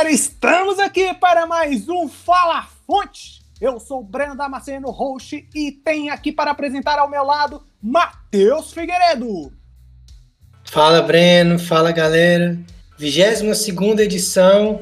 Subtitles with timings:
[0.00, 3.42] Galera, estamos aqui para mais um Fala Fonte.
[3.60, 8.72] Eu sou o Breno Damasceno, host, e tem aqui para apresentar ao meu lado Matheus
[8.72, 9.52] Figueiredo.
[10.64, 12.58] Fala Breno, fala galera.
[12.96, 14.80] 22 edição.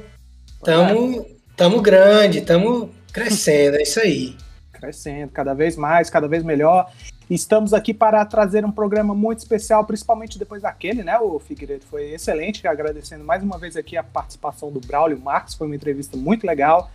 [0.63, 1.27] Tamo,
[1.57, 4.37] tamo grande, tamo crescendo, é isso aí.
[4.71, 6.93] Crescendo, cada vez mais, cada vez melhor.
[7.31, 11.19] Estamos aqui para trazer um programa muito especial, principalmente depois daquele, né?
[11.19, 15.67] O Figueiredo foi excelente, agradecendo mais uma vez aqui a participação do Braulio Marques, foi
[15.67, 16.91] uma entrevista muito legal.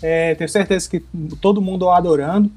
[0.00, 1.00] É, tenho certeza que
[1.40, 2.50] todo mundo adorando.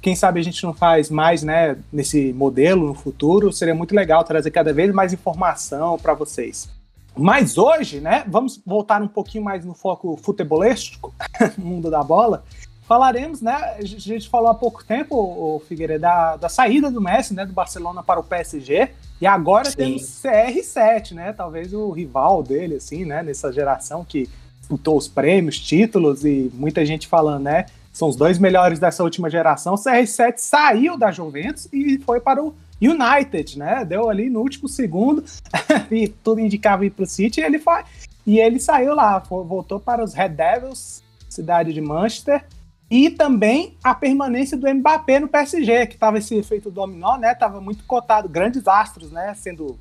[0.00, 3.52] Quem sabe a gente não faz mais, né, nesse modelo no futuro.
[3.52, 6.68] Seria muito legal trazer cada vez mais informação para vocês.
[7.16, 11.12] Mas hoje, né, vamos voltar um pouquinho mais no foco futebolístico,
[11.58, 12.44] mundo da bola
[12.90, 13.76] falaremos, né?
[13.78, 17.46] A gente falou há pouco tempo, o Figueiredo, da, da saída do Messi, né?
[17.46, 18.88] Do Barcelona para o PSG.
[19.20, 19.76] E agora Sim.
[19.76, 21.32] temos CR7, né?
[21.32, 23.22] Talvez o rival dele, assim, né?
[23.22, 27.66] Nessa geração que disputou os prêmios, títulos e muita gente falando, né?
[27.92, 29.74] São os dois melhores dessa última geração.
[29.74, 32.52] O CR7 saiu da Juventus e foi para o
[32.82, 33.84] United, né?
[33.84, 35.22] Deu ali no último segundo
[35.92, 37.40] e tudo indicava ir para o City.
[37.40, 37.84] E ele foi
[38.26, 42.44] e ele saiu lá, voltou para os Red Devils, cidade de Manchester
[42.90, 47.34] e também a permanência do Mbappé no PSG, que estava esse efeito dominó, né?
[47.34, 49.32] Tava muito cotado, grandes astros, né?
[49.34, 49.78] Sendo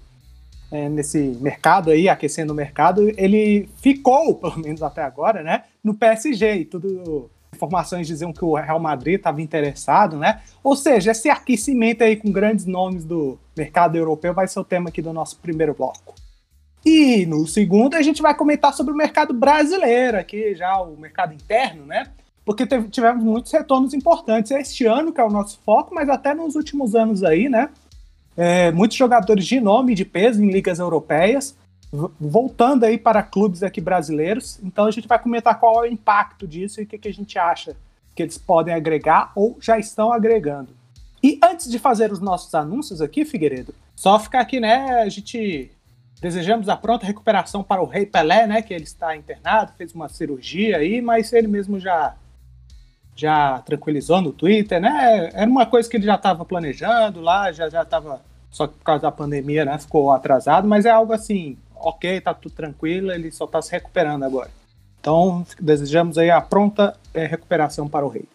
[0.71, 5.63] é, nesse mercado aí, aquecendo o mercado, ele ficou, pelo menos até agora, né?
[5.83, 7.30] No PSG e tudo.
[7.52, 10.39] Informações diziam que o Real Madrid estava interessado, né?
[10.63, 14.89] Ou seja, esse aquecimento aí com grandes nomes do mercado europeu vai ser o tema
[14.89, 16.13] aqui do nosso primeiro bloco.
[16.85, 21.33] E no segundo a gente vai comentar sobre o mercado brasileiro aqui, já o mercado
[21.33, 22.07] interno, né?
[22.50, 26.33] Porque teve, tivemos muitos retornos importantes este ano, que é o nosso foco, mas até
[26.33, 27.70] nos últimos anos aí, né?
[28.36, 31.55] É, muitos jogadores de nome e de peso em ligas europeias,
[32.20, 34.59] voltando aí para clubes aqui brasileiros.
[34.64, 37.14] Então a gente vai comentar qual é o impacto disso e o que, que a
[37.14, 37.76] gente acha
[38.15, 40.70] que eles podem agregar ou já estão agregando.
[41.21, 45.04] E antes de fazer os nossos anúncios aqui, Figueiredo, só ficar aqui, né?
[45.04, 45.70] A gente
[46.20, 48.64] desejamos a pronta recuperação para o Rei Pelé, né?
[48.64, 52.15] Que ele está internado, fez uma cirurgia aí, mas ele mesmo já
[53.19, 55.30] já tranquilizou no Twitter, né?
[55.33, 58.83] Era uma coisa que ele já estava planejando lá, já já estava só que por
[58.83, 59.77] causa da pandemia, né?
[59.77, 64.23] Ficou atrasado, mas é algo assim, ok, tá tudo tranquilo, ele só está se recuperando
[64.23, 64.49] agora.
[64.99, 68.25] Então desejamos aí a pronta é, recuperação para o Rei.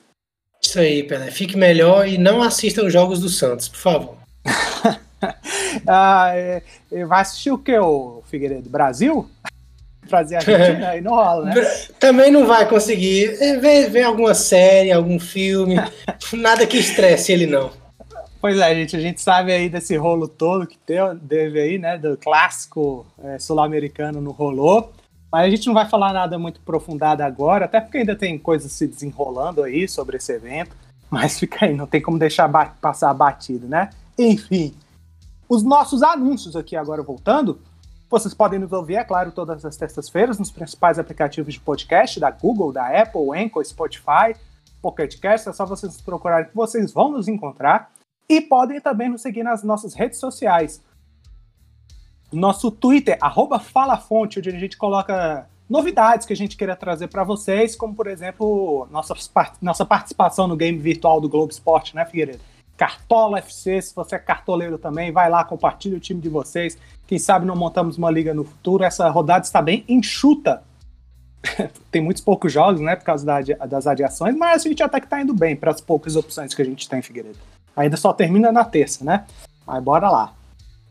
[0.62, 1.30] Isso aí, Pelé.
[1.30, 4.16] Fique melhor e não assista os jogos do Santos, por favor.
[5.86, 6.62] ah, é,
[7.06, 8.70] vai assistir o que, o Figueiredo?
[8.70, 9.28] Brasil?
[10.06, 11.54] Trazer a Argentina, aí não rola, né?
[11.98, 13.36] Também não vai conseguir.
[13.42, 15.76] É, vê, vê alguma série, algum filme,
[16.32, 17.70] nada que estresse ele não.
[18.40, 22.14] Pois é, gente, a gente sabe aí desse rolo todo que teve aí, né, do
[22.18, 24.90] clássico é, sul-americano no rolô,
[25.32, 28.70] mas a gente não vai falar nada muito aprofundado agora, até porque ainda tem coisas
[28.70, 30.76] se desenrolando aí sobre esse evento,
[31.10, 32.46] mas fica aí, não tem como deixar
[32.82, 33.88] passar batido, né?
[34.18, 34.74] Enfim,
[35.48, 37.58] os nossos anúncios aqui agora voltando,
[38.14, 42.30] vocês podem nos ouvir, é claro, todas as terças-feiras nos principais aplicativos de podcast da
[42.30, 44.36] Google, da Apple, Anchor, Spotify,
[44.80, 45.48] Pocket Cast.
[45.48, 47.90] É só vocês procurarem que vocês vão nos encontrar.
[48.28, 50.80] E podem também nos seguir nas nossas redes sociais.
[52.32, 53.18] Nosso Twitter,
[53.60, 58.06] FalaFonte, onde a gente coloca novidades que a gente queira trazer para vocês, como por
[58.06, 59.14] exemplo, nossa,
[59.60, 62.40] nossa participação no game virtual do Globo Esporte, né, Figueiredo?
[62.76, 66.78] Cartola FC, se você é cartoleiro também, vai lá, compartilha o time de vocês.
[67.06, 68.84] Quem sabe não montamos uma liga no futuro.
[68.84, 70.62] Essa rodada está bem enxuta.
[71.90, 75.06] tem muitos poucos jogos, né, por causa da, das adiações, mas a gente até que
[75.06, 77.38] tá indo bem para as poucas opções que a gente tem, Figueiredo.
[77.76, 79.26] Ainda só termina na terça, né?
[79.66, 80.32] Mas bora lá.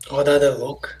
[0.06, 0.98] Rodada louca.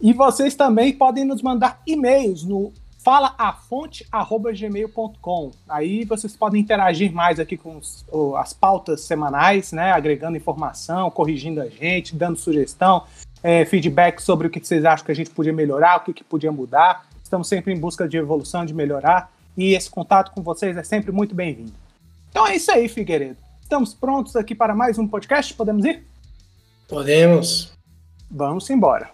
[0.00, 2.72] E vocês também podem nos mandar e-mails no
[3.04, 5.50] falaafonte.gmail.com.
[5.68, 8.04] Aí vocês podem interagir mais aqui com os,
[8.38, 9.92] as pautas semanais, né?
[9.92, 13.04] Agregando informação, corrigindo a gente, dando sugestão,
[13.44, 16.24] é, feedback sobre o que vocês acham que a gente podia melhorar, o que, que
[16.24, 17.06] podia mudar.
[17.22, 19.30] Estamos sempre em busca de evolução, de melhorar.
[19.54, 21.74] E esse contato com vocês é sempre muito bem-vindo.
[22.30, 23.36] Então é isso aí, Figueiredo.
[23.60, 25.52] Estamos prontos aqui para mais um podcast?
[25.52, 26.02] Podemos ir?
[26.88, 27.72] Podemos.
[28.30, 29.10] Vamos embora.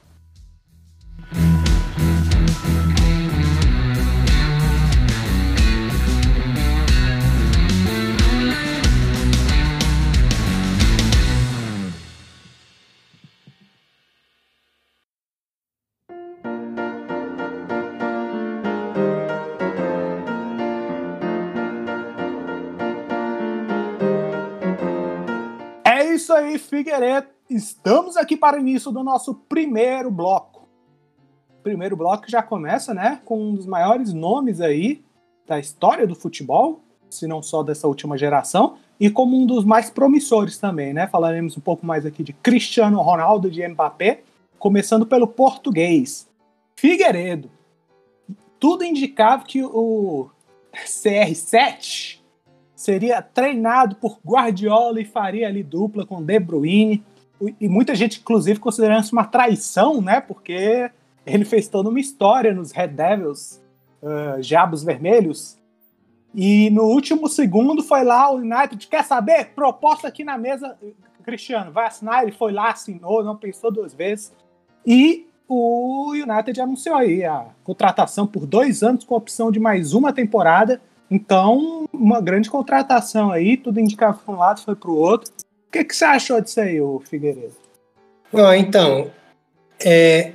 [26.70, 27.26] Figueiredo.
[27.50, 30.69] Estamos aqui para o início do nosso primeiro bloco.
[31.64, 35.02] primeiro bloco já começa, né, com um dos maiores nomes aí
[35.49, 36.81] da história do futebol,
[37.11, 41.08] se não só dessa última geração, e como um dos mais promissores também, né?
[41.08, 44.22] Falaremos um pouco mais aqui de Cristiano Ronaldo de Mbappé,
[44.56, 46.28] começando pelo português.
[46.76, 47.50] Figueiredo.
[48.61, 50.31] Tudo indicava que o
[50.72, 52.19] CR7
[52.81, 57.05] seria treinado por Guardiola e faria ali dupla com De Bruyne.
[57.61, 60.19] E muita gente, inclusive, considerando isso uma traição, né?
[60.19, 60.91] Porque
[61.27, 63.62] ele fez toda uma história nos Red Devils,
[64.03, 65.59] uh, Diabos Vermelhos.
[66.35, 69.50] E no último segundo foi lá o United, quer saber?
[69.55, 70.75] Proposta aqui na mesa,
[71.23, 72.23] Cristiano, vai assinar?
[72.23, 74.32] Ele foi lá, assinou, não pensou duas vezes.
[74.87, 80.15] E o United anunciou aí a contratação por dois anos com opção de mais uma
[80.15, 80.81] temporada.
[81.10, 85.32] Então, uma grande contratação aí, tudo indicava para um lado, foi para o outro.
[85.68, 87.54] O que, que você achou disso aí, o Figueiredo?
[88.32, 89.10] Bom, então,
[89.84, 90.32] é,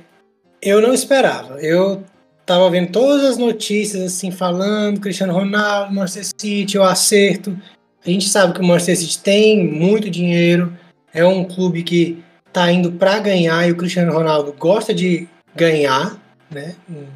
[0.60, 1.60] eu não esperava.
[1.60, 2.04] Eu
[2.44, 7.56] tava vendo todas as notícias assim falando Cristiano Ronaldo, Manchester City, o acerto.
[8.04, 10.76] A gente sabe que o Manchester City tem muito dinheiro,
[11.12, 16.16] é um clube que tá indo para ganhar e o Cristiano Ronaldo gosta de ganhar,
[16.50, 16.74] né?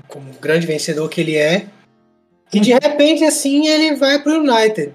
[0.08, 1.66] Como grande vencedor que ele é.
[2.52, 4.92] E de repente assim ele vai para o United.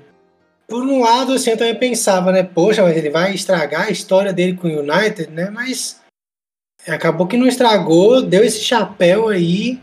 [0.67, 2.41] Por um lado, assim, eu também pensava, né?
[2.41, 5.49] Poxa, mas ele vai estragar a história dele com o United, né?
[5.51, 6.01] Mas
[6.87, 9.79] acabou que não estragou, deu esse chapéu aí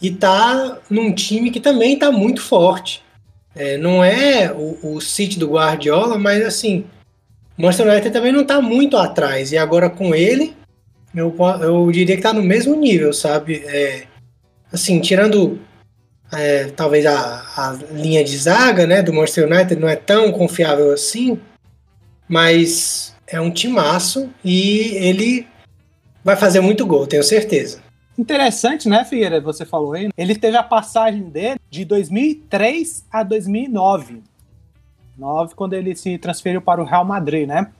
[0.00, 3.02] e tá num time que também tá muito forte.
[3.54, 6.84] É, não é o, o City do Guardiola, mas assim,
[7.58, 9.52] o Manchester United também não tá muito atrás.
[9.52, 10.54] E agora com ele,
[11.14, 13.56] eu, eu diria que tá no mesmo nível, sabe?
[13.66, 14.04] É,
[14.72, 15.58] assim, tirando
[16.32, 20.92] é, talvez a, a linha de zaga né, do Manchester United, não é tão confiável
[20.92, 21.40] assim,
[22.28, 25.46] mas é um timaço e ele
[26.24, 27.80] vai fazer muito gol, tenho certeza.
[28.18, 29.40] Interessante, né, Figueira?
[29.40, 30.10] Você falou aí.
[30.16, 34.22] Ele teve a passagem dele de 2003 a 2009.
[35.16, 37.70] 9, quando ele se transferiu para o Real Madrid, né?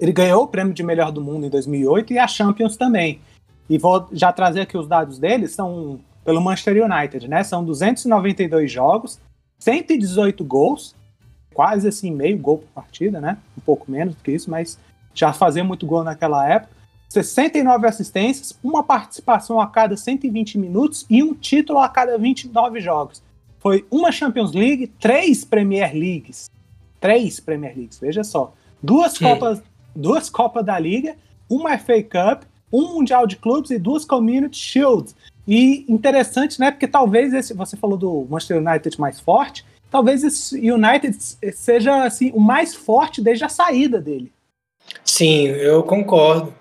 [0.00, 3.20] Ele ganhou o prêmio de melhor do mundo em 2008 e a Champions também.
[3.68, 7.44] E vou já trazer aqui os dados dele, são pelo Manchester United, né?
[7.44, 9.20] São 292 jogos,
[9.60, 10.92] 118 gols,
[11.54, 13.38] quase assim meio gol por partida, né?
[13.56, 14.76] Um pouco menos do que isso, mas
[15.14, 16.74] já fazia muito gol naquela época.
[17.08, 23.22] 69 assistências, uma participação a cada 120 minutos e um título a cada 29 jogos.
[23.60, 26.50] Foi uma Champions League, três Premier Leagues.
[27.00, 28.52] Três Premier Leagues, veja só.
[28.82, 29.62] Duas Copas,
[29.94, 31.14] duas Copas da Liga,
[31.48, 35.14] uma FA Cup, um Mundial de Clubes e duas Community Shields.
[35.46, 36.70] E interessante, né?
[36.70, 41.16] Porque talvez esse, você falou do Manchester United mais forte, talvez esse United
[41.52, 44.32] seja assim o mais forte desde a saída dele.
[45.04, 46.52] Sim, eu concordo.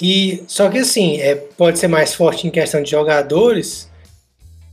[0.00, 3.88] E só que assim, é, pode ser mais forte em questão de jogadores,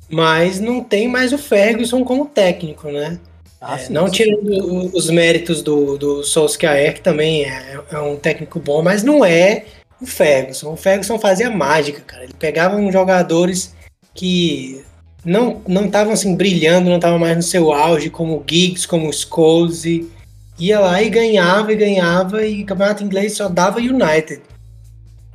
[0.10, 3.20] mas não tem mais o Ferguson como técnico, né?
[3.60, 4.14] Ah, é, não sim.
[4.14, 9.24] tirando os méritos do, do Solskjaer, que também é, é, um técnico bom, mas não
[9.24, 9.66] é
[10.02, 10.74] o Ferguson.
[10.74, 12.24] O Ferguson fazia mágica, cara.
[12.24, 13.74] Ele pegava uns jogadores
[14.14, 14.84] que
[15.24, 19.08] não não estavam assim brilhando, não estavam mais no seu auge, como o Giggs, como
[19.08, 20.10] o Scholes, e
[20.58, 24.42] ia lá e ganhava e ganhava, e o campeonato inglês só dava United.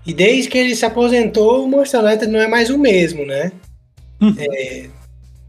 [0.04, 3.50] E desde que ele se aposentou, o Manchester United não é mais o mesmo, né?
[4.20, 4.35] Hum.
[4.38, 4.87] É,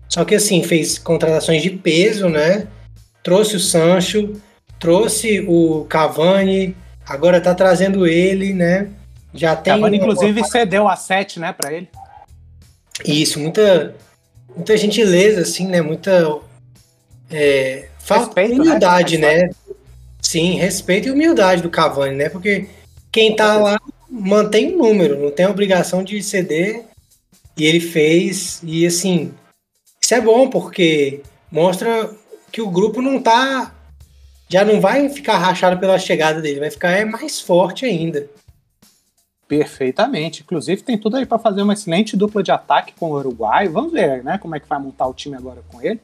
[0.10, 2.68] só que assim, fez contratações de peso, né?
[3.24, 4.34] Trouxe o Sancho,
[4.80, 8.90] trouxe o Cavani, agora tá trazendo ele, né?
[9.38, 9.74] Já tem.
[9.74, 11.88] Cavani, inclusive, cedeu a 7, né, para ele.
[13.06, 13.96] Isso, muita,
[14.56, 15.82] muita gentileza, assim, né?
[15.82, 16.40] Muita.
[17.30, 18.62] É, falta respeito, né?
[18.62, 19.44] humildade, né?
[19.44, 19.50] né?
[20.22, 22.30] Sim, respeito e humildade do Cavani, né?
[22.30, 22.68] Porque
[23.12, 23.80] quem tá lá
[24.10, 26.86] mantém o número, não tem a obrigação de ceder.
[27.56, 29.34] E ele fez, e assim,
[30.02, 32.12] isso é bom porque mostra
[32.52, 33.74] que o grupo não tá.
[34.48, 38.30] Já não vai ficar rachado pela chegada dele, vai ficar é, mais forte ainda.
[39.48, 40.44] Perfeitamente.
[40.44, 43.68] Inclusive, tem tudo aí para fazer uma excelente dupla de ataque com o Uruguai.
[43.68, 44.38] Vamos ver, né?
[44.38, 46.02] Como é que vai montar o time agora com ele.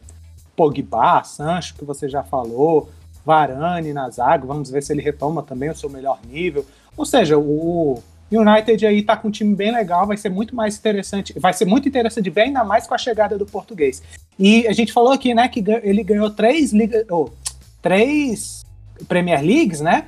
[0.56, 2.90] Pogba, Sancho, que você já falou,
[3.26, 4.46] Varane na zaga.
[4.46, 6.66] Vamos ver se ele retoma também o seu melhor nível.
[6.96, 10.78] Ou seja, o United aí tá com um time bem legal, vai ser muito mais
[10.78, 14.02] interessante, vai ser muito interessante ver ainda mais com a chegada do português.
[14.40, 17.30] E a gente falou aqui, né, que ele ganhou três liga, oh,
[17.82, 18.64] três
[19.08, 20.08] Premier Leagues, né,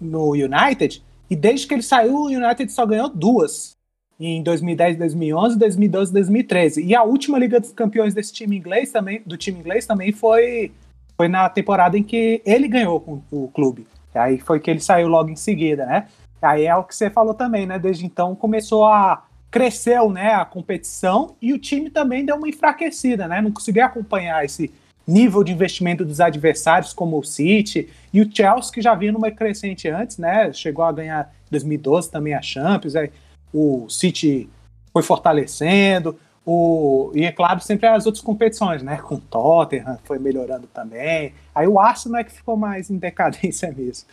[0.00, 3.78] no United, e desde que ele saiu, o United só ganhou duas.
[4.18, 6.82] Em 2010, 2011, 2012, 2013.
[6.84, 10.72] E a última Liga dos Campeões desse time inglês também, do time inglês também foi
[11.16, 13.86] foi na temporada em que ele ganhou com o clube.
[14.14, 16.08] Aí foi que ele saiu logo em seguida, né?
[16.40, 17.78] Aí é o que você falou também, né?
[17.78, 23.26] Desde então começou a cresceu, né, a competição e o time também deu uma enfraquecida,
[23.26, 23.40] né?
[23.40, 24.72] Não conseguiu acompanhar esse
[25.06, 29.30] nível de investimento dos adversários como o City e o Chelsea que já vinha numa
[29.30, 30.52] crescente antes, né?
[30.52, 33.10] Chegou a ganhar em 2012 também a Champions, aí
[33.52, 34.48] o City
[34.92, 38.96] foi fortalecendo, o, e é claro, sempre as outras competições, né?
[38.96, 41.34] Com o Tottenham foi melhorando também.
[41.54, 44.08] Aí o Arsenal é que ficou mais em decadência mesmo.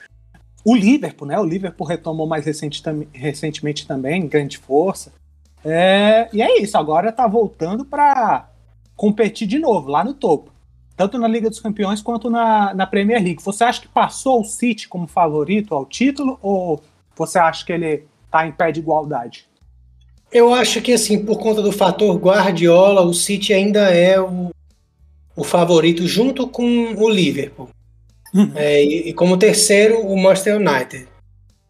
[0.63, 1.39] O Liverpool, né?
[1.39, 5.13] O Liverpool retomou mais recente, recentemente também, grande força.
[5.63, 8.49] É, e é isso, agora tá voltando para
[8.95, 10.51] competir de novo, lá no topo.
[10.97, 13.43] Tanto na Liga dos Campeões quanto na, na Premier League.
[13.43, 16.83] Você acha que passou o City como favorito ao título ou
[17.15, 19.45] você acha que ele tá em pé de igualdade?
[20.31, 24.49] Eu acho que, assim, por conta do fator Guardiola, o City ainda é o,
[25.35, 27.69] o favorito junto com o Liverpool.
[28.33, 28.51] Uhum.
[28.55, 31.07] É, e, e, como terceiro, o Manchester United.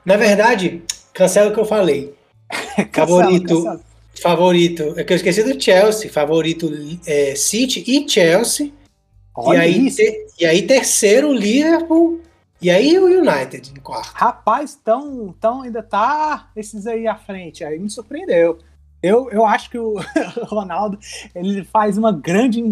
[0.06, 0.82] Na verdade,
[1.14, 2.14] cancela o que eu falei.
[2.92, 3.82] favorito, cancela.
[4.22, 6.10] favorito, é que eu esqueci do Chelsea.
[6.10, 6.72] Favorito
[7.06, 8.72] é, City e Chelsea.
[9.38, 12.22] Olha e aí, te, e aí, terceiro, Liverpool.
[12.60, 14.12] E aí o United em quarto.
[14.16, 17.64] Rapaz, tão, tão ainda tá esses aí à frente.
[17.64, 18.58] Aí me surpreendeu.
[19.02, 19.98] Eu, eu acho que o
[20.46, 20.98] Ronaldo
[21.36, 22.64] ele faz uma grande.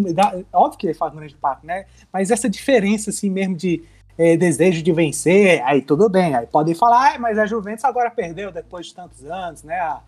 [0.52, 1.86] Óbvio que ele faz um grande impacto, né?
[2.12, 3.84] Mas essa diferença, assim, mesmo de
[4.18, 6.34] é, desejo de vencer, aí tudo bem.
[6.34, 9.80] Aí podem falar, ah, mas a Juventus agora perdeu depois de tantos anos, né?
[9.80, 10.02] A,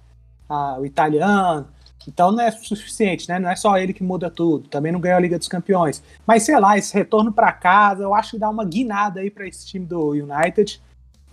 [0.50, 1.68] a, o italiano.
[2.08, 3.38] Então não é suficiente, né?
[3.38, 4.68] Não é só ele que muda tudo.
[4.70, 6.02] Também não ganhou a Liga dos Campeões.
[6.26, 9.48] Mas sei lá, esse retorno para casa, eu acho que dá uma guinada aí para
[9.48, 10.82] esse time do United.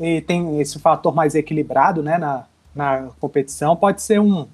[0.01, 3.77] E tem esse fator mais equilibrado, né, na, na competição.
[3.77, 4.49] Pode ser um,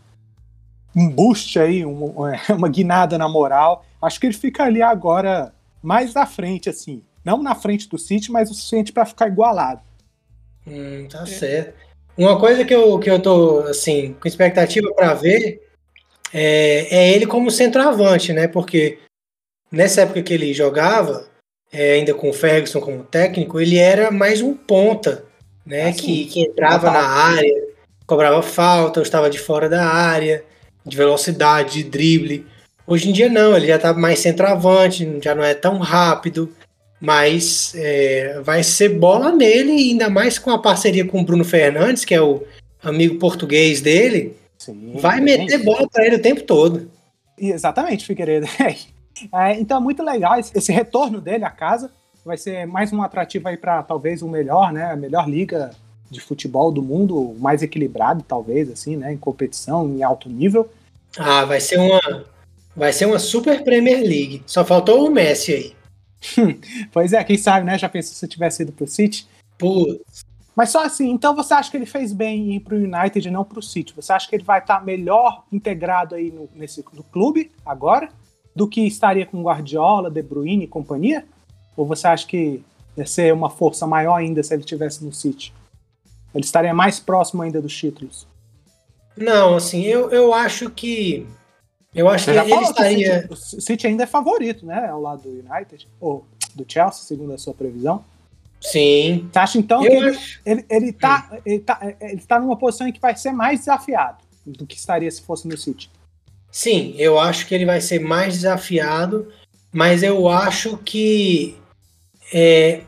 [0.95, 2.14] um boost aí, um,
[2.55, 3.85] uma guinada na moral.
[4.02, 7.02] Acho que ele fica ali agora mais à frente, assim.
[7.25, 9.81] Não na frente do City, mas o suficiente para ficar igualado.
[10.67, 11.75] Hum, tá certo.
[12.17, 15.70] Uma coisa que eu, que eu tô, assim, com expectativa para ver
[16.32, 18.46] é, é ele como centroavante, né?
[18.49, 18.99] Porque
[19.70, 21.28] nessa época que ele jogava,
[21.72, 25.25] é, ainda com o Ferguson como técnico, ele era mais um ponta,
[25.64, 25.88] né?
[25.88, 27.68] Assim, que, que entrava na área,
[28.06, 30.44] cobrava falta, estava de fora da área,
[30.84, 32.46] de velocidade, de drible.
[32.87, 36.52] Hoje em dia não, ele já está mais centroavante, já não é tão rápido,
[37.00, 42.04] mas é, vai ser bola nele, ainda mais com a parceria com o Bruno Fernandes,
[42.04, 42.42] que é o
[42.82, 46.90] amigo português dele, Sim, vai meter bola para ele o tempo todo.
[47.38, 48.47] Exatamente, Figueiredo.
[49.35, 51.90] É, então é muito legal esse, esse, retorno dele à casa.
[52.25, 54.93] Vai ser mais um atrativo aí para talvez o melhor, né?
[54.93, 55.73] A melhor liga
[56.11, 59.12] de futebol do mundo, mais equilibrado, talvez, assim, né?
[59.12, 60.71] Em competição, em alto nível.
[61.19, 62.25] Ah, vai ser uma.
[62.75, 64.43] Vai ser uma super Premier League.
[64.47, 65.75] Só faltou o Messi aí.
[66.90, 67.76] pois é, quem sabe, né?
[67.76, 69.26] Já pensou se tivesse ido pro City?
[69.59, 70.25] Putz.
[70.54, 73.26] Mas só assim, então você acha que ele fez bem em ir para o United
[73.26, 73.95] e não para o City?
[73.95, 78.09] Você acha que ele vai estar tá melhor integrado aí no, nesse, no clube agora
[78.54, 81.25] do que estaria com Guardiola, De Bruyne e companhia?
[81.76, 82.62] Ou você acha que
[82.97, 85.54] ia ser uma força maior ainda se ele estivesse no City?
[86.35, 88.26] Ele estaria mais próximo ainda dos títulos?
[89.16, 91.26] Não, assim, eu, eu acho que.
[91.95, 93.23] Eu acho Você que ele estaria.
[93.26, 94.88] Que o, City, o City ainda é favorito, né?
[94.88, 98.04] Ao lado do United, ou do Chelsea, segundo a sua previsão.
[98.61, 99.29] Sim.
[99.33, 102.87] Você acha então eu que ele, ele, ele, tá, ele, tá, ele tá numa posição
[102.87, 105.90] em que vai ser mais desafiado do que estaria se fosse no City?
[106.50, 109.33] Sim, eu acho que ele vai ser mais desafiado,
[109.73, 111.57] mas eu acho que
[112.33, 112.83] é,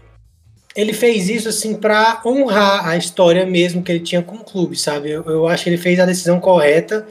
[0.75, 4.77] ele fez isso assim para honrar a história mesmo que ele tinha com o clube,
[4.77, 5.11] sabe?
[5.11, 7.07] Eu, eu acho que ele fez a decisão correta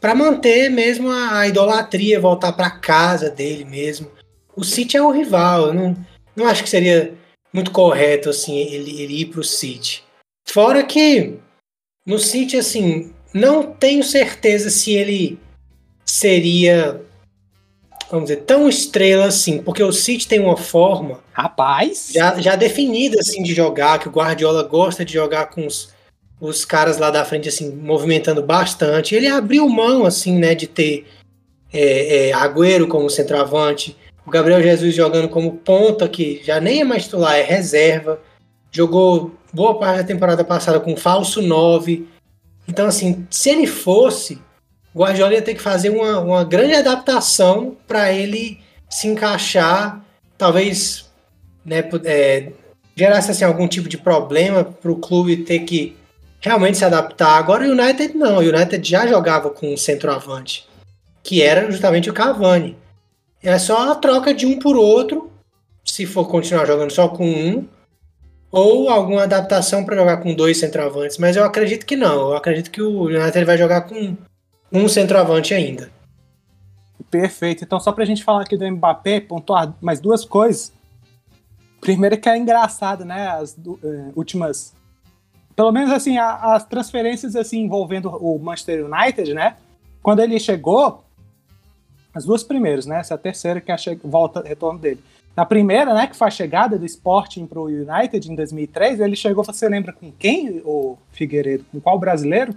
[0.00, 4.10] para manter mesmo a, a idolatria, voltar para casa dele mesmo.
[4.54, 5.96] O City é o rival, eu não,
[6.34, 7.14] não acho que seria
[7.56, 10.04] muito correto assim ele, ele ir para o City.
[10.46, 11.32] Fora que
[12.04, 15.38] no City assim não tenho certeza se ele
[16.04, 17.00] seria
[18.10, 23.18] vamos dizer tão estrela assim, porque o City tem uma forma rapaz já, já definida
[23.20, 25.94] assim de jogar que o Guardiola gosta de jogar com os,
[26.38, 29.14] os caras lá da frente assim movimentando bastante.
[29.14, 31.06] Ele abriu mão assim né de ter
[31.72, 36.84] é, é, Agüero como centroavante o Gabriel Jesus jogando como ponta, que já nem é
[36.84, 38.20] mais titular, é reserva.
[38.72, 42.08] Jogou boa parte da temporada passada com falso 9.
[42.66, 44.40] Então, assim, se ele fosse,
[44.92, 48.58] o Guardiola ia ter que fazer uma, uma grande adaptação para ele
[48.90, 50.04] se encaixar,
[50.36, 51.08] talvez
[51.64, 52.50] né, é,
[52.96, 55.96] gerasse assim, algum tipo de problema para o clube ter que
[56.40, 57.38] realmente se adaptar.
[57.38, 60.66] Agora o United não, o United já jogava com um centroavante,
[61.22, 62.76] que era justamente o Cavani.
[63.42, 65.30] É só a troca de um por outro,
[65.84, 67.68] se for continuar jogando só com um,
[68.50, 71.18] ou alguma adaptação para jogar com dois centroavantes.
[71.18, 72.30] Mas eu acredito que não.
[72.30, 74.16] Eu acredito que o United vai jogar com
[74.72, 75.90] um centroavante ainda.
[77.10, 77.64] Perfeito.
[77.64, 80.72] Então, só para a gente falar aqui do Mbappé, pontuar mais duas coisas.
[81.80, 83.28] Primeiro que é engraçado, né?
[83.28, 84.74] As uh, últimas.
[85.54, 89.56] Pelo menos assim, a, as transferências assim envolvendo o Manchester United, né?
[90.02, 91.04] Quando ele chegou,
[92.16, 93.00] as duas primeiras, né?
[93.00, 95.04] Essa é a terceira que é a volta, retorno dele.
[95.36, 99.14] Na primeira, né, que foi a chegada do Sporting para o United em 2003, ele
[99.14, 101.66] chegou, você lembra com quem, o Figueiredo?
[101.70, 102.54] Com qual brasileiro?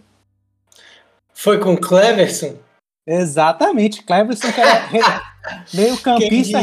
[1.33, 2.55] Foi com Cleverson?
[3.05, 4.87] Exatamente, Cleverson que era
[5.73, 6.59] meio campista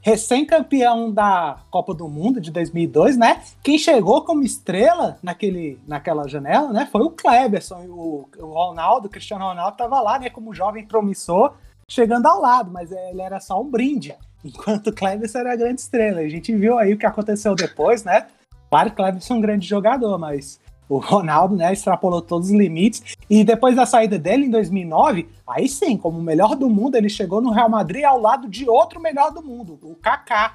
[0.00, 3.42] recém-campeão da Copa do Mundo de 2002, né?
[3.62, 6.88] Quem chegou como estrela naquele, naquela janela, né?
[6.90, 10.30] Foi o Cleverson, o, o Ronaldo, o Cristiano Ronaldo estava lá, né?
[10.30, 11.54] Como jovem promissor,
[11.90, 14.14] chegando ao lado, mas ele era só um brinde.
[14.42, 16.20] Enquanto o Cleverson era a grande estrela.
[16.20, 18.28] A gente viu aí o que aconteceu depois, né?
[18.70, 22.54] Claro que o Cleverson é um grande jogador, mas o Ronaldo, né, extrapolou todos os
[22.54, 23.16] limites.
[23.28, 27.08] E depois da saída dele em 2009, aí sim, como o melhor do mundo, ele
[27.08, 30.54] chegou no Real Madrid ao lado de outro melhor do mundo, o Kaká.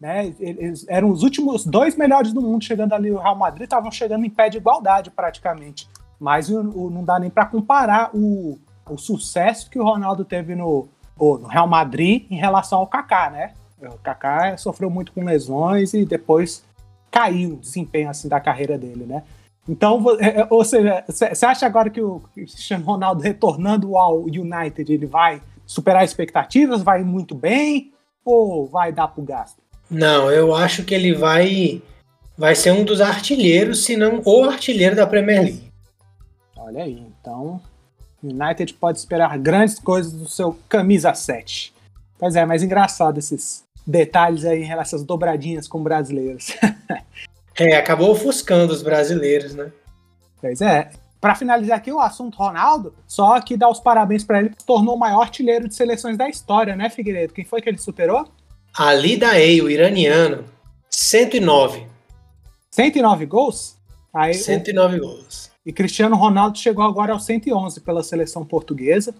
[0.00, 3.90] Né, eles eram os últimos dois melhores do mundo chegando ali no Real Madrid, estavam
[3.90, 5.88] chegando em pé de igualdade praticamente.
[6.20, 8.58] Mas o, o, não dá nem para comparar o,
[8.90, 13.52] o sucesso que o Ronaldo teve no, no Real Madrid em relação ao Kaká, né?
[13.80, 16.64] O Kaká sofreu muito com lesões e depois
[17.10, 19.22] caiu o desempenho assim da carreira dele, né?
[19.68, 24.90] Então, é, é, ou seja, você acha agora que o Cristiano Ronaldo retornando ao United,
[24.90, 27.92] ele vai superar expectativas, vai muito bem
[28.24, 29.62] ou vai dar pro gasto?
[29.90, 31.82] Não, eu acho que ele vai
[32.36, 35.72] vai ser um dos artilheiros, se não o artilheiro da Premier League.
[36.56, 37.60] Olha aí, então
[38.22, 41.72] United pode esperar grandes coisas do seu camisa 7.
[42.18, 46.54] Pois é, mas engraçado esses detalhes aí em relação às dobradinhas com brasileiros.
[47.60, 49.72] É, acabou ofuscando os brasileiros, né?
[50.40, 50.90] Pois é.
[51.20, 54.94] Para finalizar aqui o assunto Ronaldo, só que dar os parabéns para ele, que tornou
[54.94, 57.32] o maior artilheiro de seleções da história, né, Figueiredo?
[57.32, 58.28] Quem foi que ele superou?
[58.72, 60.44] Ali Daei, o iraniano,
[60.88, 61.84] 109.
[62.70, 63.76] 109 gols?
[64.14, 65.00] Aí, 109 o...
[65.00, 65.50] gols.
[65.68, 69.14] E Cristiano Ronaldo chegou agora aos 111 pela seleção portuguesa.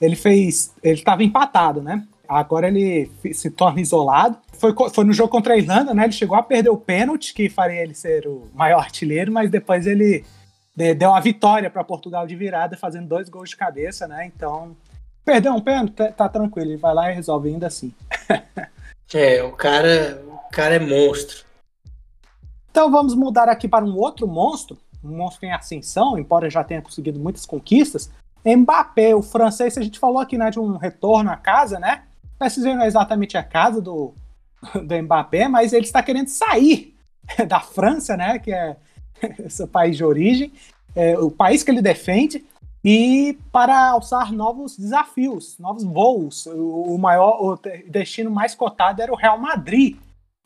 [0.00, 2.08] Ele fez, ele estava empatado, né?
[2.26, 4.38] Agora ele se torna isolado.
[4.54, 6.04] Foi, foi no jogo contra a Irlanda, né?
[6.04, 9.86] Ele chegou a perder o pênalti, que faria ele ser o maior artilheiro, mas depois
[9.86, 10.24] ele
[10.96, 14.24] deu a vitória para Portugal de virada, fazendo dois gols de cabeça, né?
[14.34, 14.74] Então,
[15.22, 17.92] perdeu um pênalti, tá, tá tranquilo, ele vai lá e resolve ainda assim.
[19.12, 21.44] é, o cara, o cara é monstro.
[22.70, 26.82] Então vamos mudar aqui para um outro monstro, um monstro em ascensão, embora já tenha
[26.82, 28.10] conseguido muitas conquistas.
[28.44, 32.02] Mbappé, o francês, a gente falou aqui né, de um retorno à casa, né?
[32.38, 34.14] PSG não é exatamente a casa do,
[34.74, 36.94] do Mbappé, mas ele está querendo sair
[37.48, 38.38] da França, né?
[38.38, 38.76] Que é
[39.48, 40.52] seu país de origem,
[40.94, 42.44] é, o país que ele defende,
[42.84, 46.46] e para alçar novos desafios, novos voos.
[46.46, 49.96] O maior, o destino mais cotado era o Real Madrid,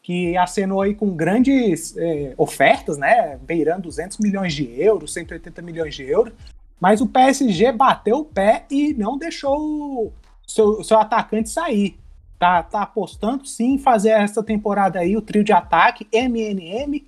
[0.08, 3.38] que acenou aí com grandes é, ofertas, né?
[3.42, 6.32] Beirando 200 milhões de euros, 180 milhões de euros.
[6.80, 10.10] Mas o PSG bateu o pé e não deixou
[10.46, 11.98] seu, seu atacante sair.
[12.38, 17.06] Tá, tá apostando sim em fazer essa temporada aí o trio de ataque MNM,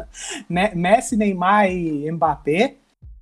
[0.48, 2.76] né, Messi, Neymar e Mbappé.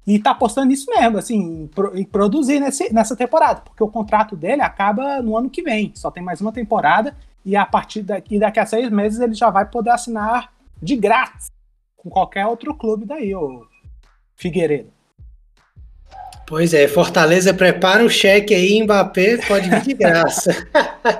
[0.07, 4.63] E tá apostando nisso mesmo, assim, em produzir nesse, nessa temporada, porque o contrato dele
[4.63, 5.91] acaba no ano que vem.
[5.97, 7.13] Só tem mais uma temporada
[7.47, 11.47] e a partir daqui, daqui a seis meses ele já vai poder assinar de grátis
[11.97, 13.65] com qualquer outro clube daí, o
[14.35, 14.91] Figueiredo.
[16.45, 20.69] Pois é, Fortaleza prepara o cheque aí, Mbappé pode vir de graça.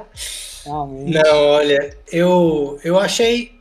[0.67, 3.57] Não, olha, eu, eu achei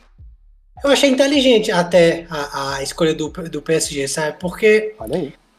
[0.83, 4.37] eu achei inteligente até a, a escolha do, do PSG, sabe?
[4.39, 4.95] Porque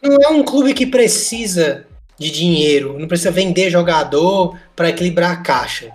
[0.02, 1.86] não é um clube que precisa
[2.18, 5.92] de dinheiro, não precisa vender jogador para equilibrar a caixa.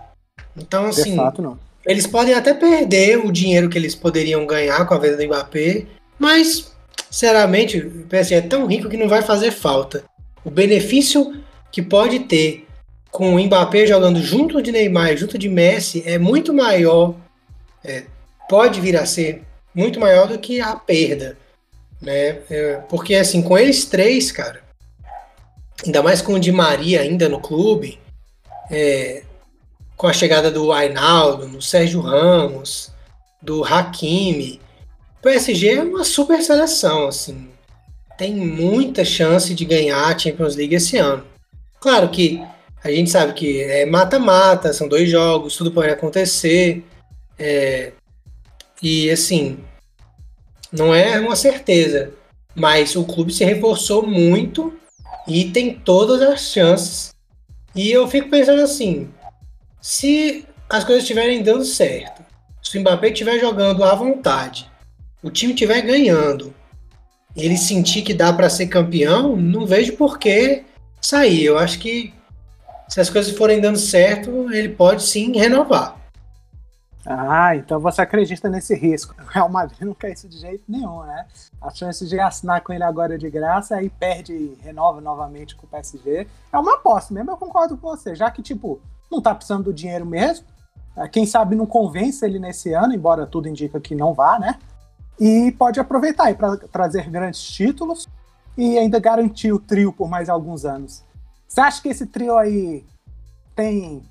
[0.58, 4.98] Então, assim, fato, eles podem até perder o dinheiro que eles poderiam ganhar com a
[4.98, 5.86] venda do Mbappé,
[6.20, 6.72] mas
[7.12, 10.06] Sinceramente, o PSG é tão rico que não vai fazer falta.
[10.46, 12.66] O benefício que pode ter
[13.12, 17.14] com o Mbappé jogando junto de Neymar, junto de Messi, é muito maior,
[17.84, 18.06] é,
[18.48, 19.44] pode vir a ser
[19.76, 21.38] muito maior do que a perda,
[22.02, 22.40] né?
[22.50, 24.62] É, porque assim, com eles três, cara,
[25.86, 28.00] ainda mais com o Di Maria ainda no clube,
[28.72, 29.24] é,
[30.02, 32.90] com a chegada do Ainaldo, do Sérgio Ramos,
[33.40, 34.60] do Hakimi,
[35.20, 37.50] o PSG é uma super seleção, assim.
[38.18, 41.24] Tem muita chance de ganhar a Champions League esse ano.
[41.80, 42.44] Claro que
[42.84, 46.84] a gente sabe que é mata-mata, são dois jogos, tudo pode acontecer.
[47.38, 47.92] É,
[48.82, 49.60] e assim,
[50.72, 52.12] não é uma certeza.
[52.56, 54.74] Mas o clube se reforçou muito
[55.28, 57.14] e tem todas as chances.
[57.76, 59.08] E eu fico pensando assim,
[59.82, 62.24] se as coisas estiverem dando certo,
[62.62, 64.70] se o Mbappé estiver jogando à vontade,
[65.24, 66.54] o time estiver ganhando,
[67.36, 70.64] ele sentir que dá para ser campeão, não vejo por que
[71.02, 71.46] sair.
[71.46, 72.14] Eu acho que
[72.88, 76.00] se as coisas forem dando certo, ele pode sim renovar.
[77.06, 79.16] Ah, então você acredita nesse risco.
[79.20, 81.26] O Real Madrid não quer isso de jeito nenhum, né?
[81.60, 85.66] A chance de assinar com ele agora de graça, aí perde e renova novamente com
[85.66, 86.28] o PSG.
[86.54, 88.14] É uma aposta mesmo, eu concordo com você.
[88.14, 88.80] Já que, tipo,
[89.12, 90.46] não tá precisando do dinheiro mesmo,
[90.96, 94.58] é, quem sabe não convence ele nesse ano, embora tudo indica que não vá, né?
[95.20, 98.08] E pode aproveitar para trazer grandes títulos
[98.58, 101.04] e ainda garantir o trio por mais alguns anos.
[101.48, 102.86] Você acha que esse trio aí
[103.56, 104.02] tem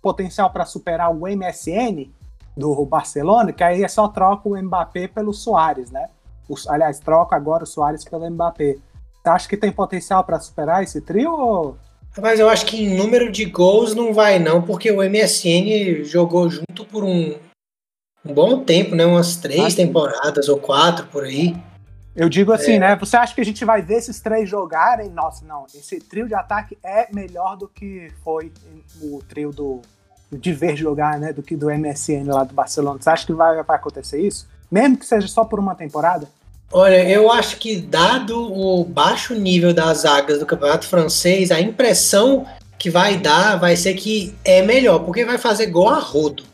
[0.00, 2.10] potencial para superar o MSN?
[2.56, 6.08] do Barcelona, que aí é só troca o Mbappé pelo Soares, né?
[6.68, 8.76] Aliás, troca agora o Soares pelo Mbappé.
[9.22, 11.32] Você acha que tem potencial para superar esse trio?
[11.32, 11.76] Ou...
[12.18, 16.50] Mas eu acho que em número de gols não vai, não, porque o MSN jogou
[16.50, 17.34] junto por um,
[18.24, 19.06] um bom tempo, né?
[19.06, 21.56] Umas três temporadas ou quatro por aí.
[22.14, 22.78] Eu digo assim, é.
[22.80, 22.96] né?
[22.96, 25.08] Você acha que a gente vai ver esses três jogarem?
[25.08, 25.66] Nossa, não.
[25.72, 28.52] Esse trio de ataque é melhor do que foi
[29.00, 29.80] o trio do,
[30.32, 33.00] de ver jogar, né, do que do MSN lá do Barcelona.
[33.00, 34.48] Você acha que vai, vai acontecer isso?
[34.70, 36.28] Mesmo que seja só por uma temporada?
[36.72, 42.46] Olha, eu acho que dado o baixo nível das zagas do campeonato francês, a impressão
[42.78, 46.44] que vai dar vai ser que é melhor, porque vai fazer gol a rodo.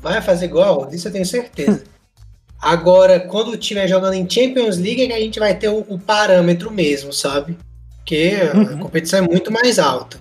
[0.00, 1.84] Vai fazer gol a rodo, isso eu tenho certeza.
[2.60, 5.98] Agora, quando estiver jogando em Champions League, é que a gente vai ter o, o
[5.98, 7.56] parâmetro mesmo, sabe?
[7.96, 8.62] Porque uhum.
[8.62, 10.20] a competição é muito mais alta.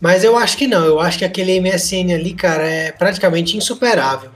[0.00, 4.30] Mas eu acho que não, eu acho que aquele MSN ali, cara, é praticamente insuperável.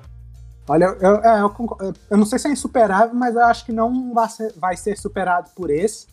[0.66, 3.72] Olha, eu, eu, é, eu, eu, não sei se é insuperável, mas eu acho que
[3.72, 6.06] não vai ser, vai ser superado por esse.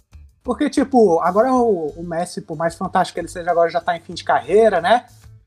[0.43, 3.95] Porque, tipo, agora o, o, Messi, por mais fantástico que ele seja, agora já tá
[3.95, 5.05] em fim de carreira, né?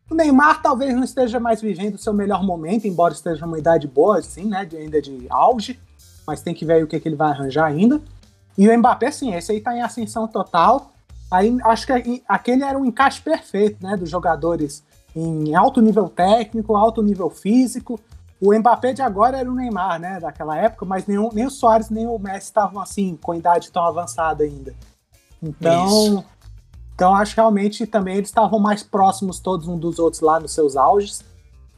[0.09, 3.88] O Neymar talvez não esteja mais vivendo o seu melhor momento, embora esteja numa idade
[3.88, 4.64] boa, assim, né?
[4.64, 5.79] De, ainda de auge.
[6.27, 8.01] Mas tem que ver o que, que ele vai arranjar ainda.
[8.57, 10.93] E o Mbappé, sim, esse aí tá em ascensão total.
[11.31, 14.85] Aí acho que aquele era um encaixe perfeito, né, dos jogadores
[15.17, 18.01] em alto nível técnico, alto nível físico.
[18.44, 21.88] O Mbappé de agora era o Neymar, né, daquela época, mas nenhum, nem o Soares
[21.88, 24.74] nem o Messi estavam assim, com idade tão avançada ainda.
[25.42, 26.24] Então, Isso.
[26.94, 30.52] então acho que realmente também eles estavam mais próximos todos um dos outros lá nos
[30.52, 31.24] seus auges.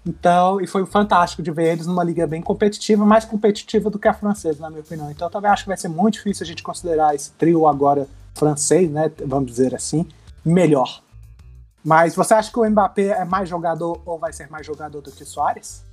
[0.04, 4.08] Então, e foi fantástico de ver eles numa liga bem competitiva, mais competitiva do que
[4.08, 5.08] a francesa, na minha opinião.
[5.08, 8.90] Então, também acho que vai ser muito difícil a gente considerar esse trio agora francês,
[8.90, 10.04] né, vamos dizer assim,
[10.44, 11.00] melhor.
[11.84, 15.12] Mas você acha que o Mbappé é mais jogador ou vai ser mais jogador do
[15.12, 15.85] que o Soares?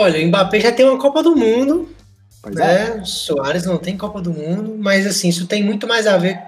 [0.00, 1.88] Olha, o Mbappé já tem uma Copa do Mundo,
[2.40, 2.86] pois né?
[2.86, 3.00] É.
[3.00, 6.40] O Soares não tem Copa do Mundo, mas assim, isso tem muito mais a ver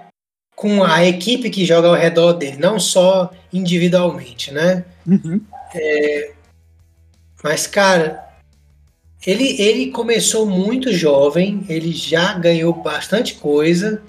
[0.55, 4.85] com a equipe que joga ao redor dele, não só individualmente, né?
[5.05, 5.41] Uhum.
[5.75, 6.31] É,
[7.43, 8.25] mas, cara,
[9.27, 14.01] ele, ele começou muito jovem, ele já ganhou bastante coisa,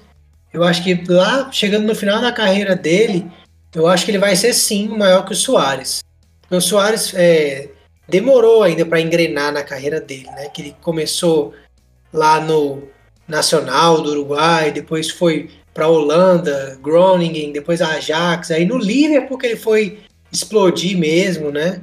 [0.52, 3.28] eu acho que lá, chegando no final da carreira dele,
[3.74, 6.04] eu acho que ele vai ser sim maior que o Soares.
[6.48, 7.70] O Soares é,
[8.12, 10.50] demorou ainda para engrenar na carreira dele, né?
[10.50, 11.54] Que ele começou
[12.12, 12.82] lá no
[13.26, 19.46] Nacional do Uruguai, depois foi para Holanda, Groningen, depois a Ajax, aí no Liverpool que
[19.46, 21.80] ele foi explodir mesmo, né?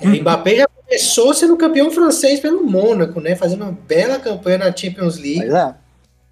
[0.00, 0.20] O uhum.
[0.20, 3.34] Mbappé já começou sendo campeão francês pelo Mônaco, né?
[3.34, 5.52] Fazendo uma bela campanha na Champions League.
[5.52, 5.74] É.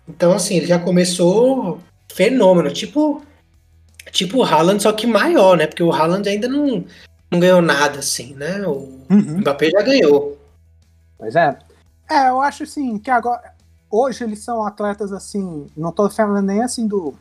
[0.09, 1.81] Então, assim, ele já começou
[2.13, 3.23] fenômeno, tipo
[4.13, 5.67] tipo o Haaland, só que maior, né?
[5.67, 6.85] Porque o Haaland ainda não,
[7.33, 8.64] não ganhou nada, assim, né?
[8.66, 9.38] O uhum.
[9.38, 10.38] Mbappé já ganhou.
[11.16, 11.59] Pois é.
[12.11, 13.55] É, eu acho assim que agora.
[13.90, 15.66] Hoje eles são atletas assim.
[15.77, 17.14] Não tô falando nem assim do.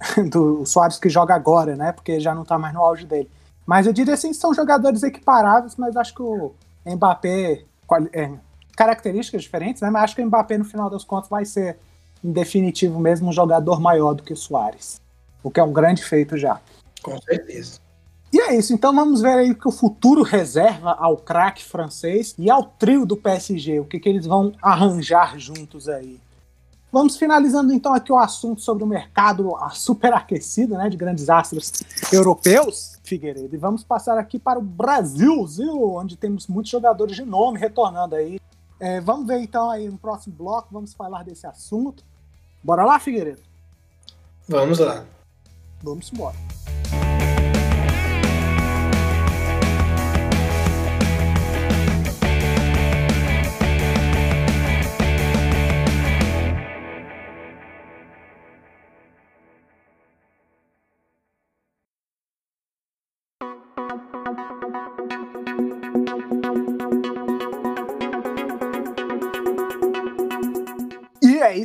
[0.30, 1.92] Do Soares que joga agora, né?
[1.92, 3.30] Porque já não tá mais no auge dele.
[3.64, 6.52] Mas eu diria assim, são jogadores equiparáveis, mas acho que o
[6.84, 7.64] Mbappé.
[8.12, 8.30] É,
[8.76, 9.88] características diferentes, né?
[9.88, 11.78] Mas acho que o Mbappé, no final das contas, vai ser,
[12.22, 15.00] em definitivo mesmo, um jogador maior do que o Soares.
[15.42, 16.60] O que é um grande feito já.
[17.02, 17.83] Com certeza.
[18.34, 22.34] E é isso, então vamos ver aí o que o futuro reserva ao craque francês
[22.36, 26.18] e ao trio do PSG, o que, que eles vão arranjar juntos aí.
[26.90, 31.72] Vamos finalizando então aqui o assunto sobre o mercado superaquecido, né, de grandes astros
[32.12, 35.46] europeus, Figueiredo, e vamos passar aqui para o Brasil,
[35.94, 38.40] onde temos muitos jogadores de nome retornando aí
[38.80, 42.04] é, vamos ver então aí no próximo bloco, vamos falar desse assunto.
[42.64, 43.42] Bora lá, Figueiredo?
[44.48, 45.04] Vamos lá.
[45.80, 46.53] Vamos embora.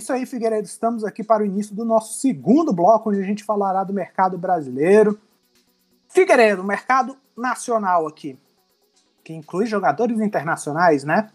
[0.09, 0.65] Isso aí, Figueiredo.
[0.65, 4.39] Estamos aqui para o início do nosso segundo bloco, onde a gente falará do mercado
[4.39, 5.19] brasileiro.
[6.07, 8.39] Figueiredo, mercado nacional aqui,
[9.23, 11.29] que inclui jogadores internacionais, né?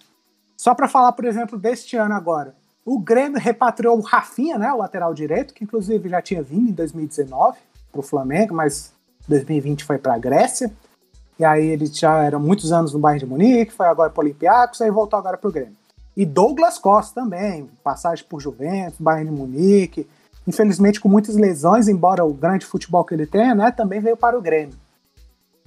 [0.56, 2.56] Só para falar, por exemplo, deste ano agora.
[2.84, 6.72] O Grêmio repatriou o Rafinha, né, o lateral direito, que inclusive já tinha vindo em
[6.72, 7.56] 2019
[7.92, 8.92] para o Flamengo, mas
[9.28, 10.70] 2020 foi para a Grécia.
[11.38, 14.24] E aí ele já era muitos anos no Bayern de Munique, foi agora para o
[14.24, 15.76] Olympiacos, aí voltou agora para o Grêmio.
[16.16, 20.09] E Douglas Costa também, passagem por Juventus, Bayern de Munique.
[20.46, 24.38] Infelizmente com muitas lesões, embora o grande futebol que ele tenha, né, também veio para
[24.38, 24.77] o Grêmio.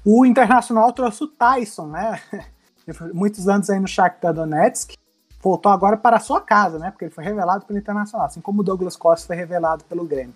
[0.06, 2.22] O Internacional trouxe o Tyson, né?
[3.14, 4.94] muitos anos aí no Shakhtar Donetsk,
[5.42, 6.92] voltou agora para a sua casa, né?
[6.92, 10.36] Porque ele foi revelado pelo Internacional, assim como o Douglas Costa foi revelado pelo Grêmio.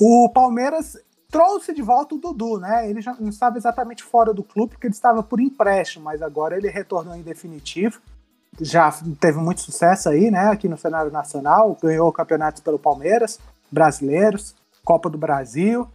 [0.00, 0.96] O Palmeiras
[1.30, 2.88] trouxe de volta o Dudu, né?
[2.88, 6.56] Ele já não estava exatamente fora do clube, porque ele estava por empréstimo, mas agora
[6.56, 8.00] ele retornou em definitivo.
[8.60, 10.48] Já teve muito sucesso aí, né?
[10.48, 13.38] Aqui no cenário nacional, ganhou campeonatos pelo Palmeiras,
[13.70, 15.88] brasileiros, Copa do Brasil.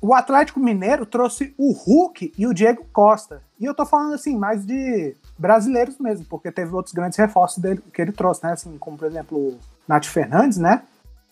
[0.00, 3.42] O Atlético Mineiro trouxe o Hulk e o Diego Costa.
[3.58, 7.82] E eu tô falando assim, mais de brasileiros mesmo, porque teve outros grandes reforços dele,
[7.92, 8.52] que ele trouxe, né?
[8.52, 9.58] Assim, como por exemplo o
[9.88, 10.82] Nath Fernandes, né?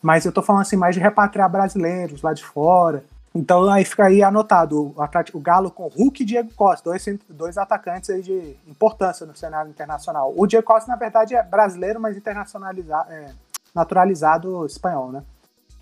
[0.00, 3.05] Mas eu tô falando assim mais de repatriar brasileiros lá de fora.
[3.35, 7.05] Então aí fica aí anotado o, Atlético, o Galo com Hulk e Diego Costa, dois,
[7.29, 10.33] dois atacantes aí de importância no cenário internacional.
[10.37, 13.31] O Diego Costa, na verdade, é brasileiro, mas internacionalizado, é,
[13.75, 15.23] naturalizado espanhol, né?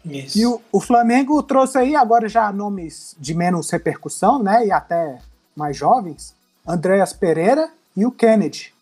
[0.04, 0.38] Isso.
[0.38, 4.66] E o, o, Flamengo trouxe aí agora já nomes de menos repercussão, né?
[4.66, 5.18] E até
[5.54, 6.34] mais jovens.
[6.66, 8.72] Andreas Pereira e o Kennedy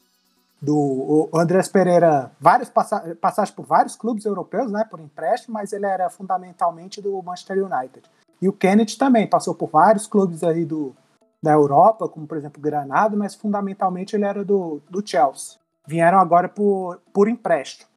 [0.61, 2.33] do o Andrés Pereira,
[2.75, 7.65] passa passagens por vários clubes europeus, né, por empréstimo, mas ele era fundamentalmente do Manchester
[7.65, 8.03] United.
[8.41, 10.95] E o Kennedy também passou por vários clubes aí do,
[11.43, 15.59] da Europa, como por exemplo Granada, mas fundamentalmente ele era do, do Chelsea.
[15.87, 17.89] Vieram agora por, por empréstimo.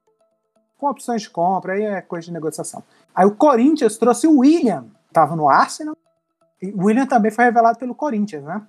[0.78, 2.84] Com opções de compra, aí é coisa de negociação.
[3.14, 5.96] Aí o Corinthians trouxe o William, estava no Arsenal,
[6.62, 8.62] e o William também foi revelado pelo Corinthians, né?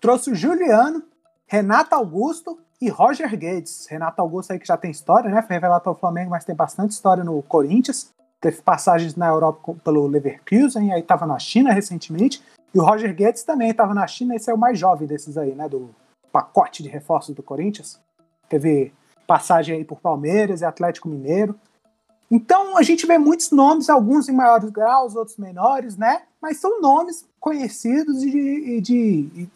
[0.00, 1.02] Trouxe o Juliano,
[1.46, 3.86] Renato Augusto e Roger Guedes.
[3.86, 5.42] Renato Augusto aí que já tem história, né?
[5.42, 8.12] Foi revelado pelo Flamengo, mas tem bastante história no Corinthians.
[8.40, 12.42] Teve passagens na Europa pelo Leverkusen, aí estava na China recentemente.
[12.72, 15.54] E o Roger Guedes também estava na China, esse é o mais jovem desses aí,
[15.54, 15.68] né?
[15.68, 15.94] Do
[16.30, 18.00] pacote de reforços do Corinthians.
[18.48, 18.92] Teve
[19.26, 21.58] passagem aí por Palmeiras e Atlético Mineiro.
[22.30, 26.22] Então a gente vê muitos nomes, alguns em maiores graus, outros menores, né?
[26.40, 29.48] Mas são nomes conhecidos e de, de,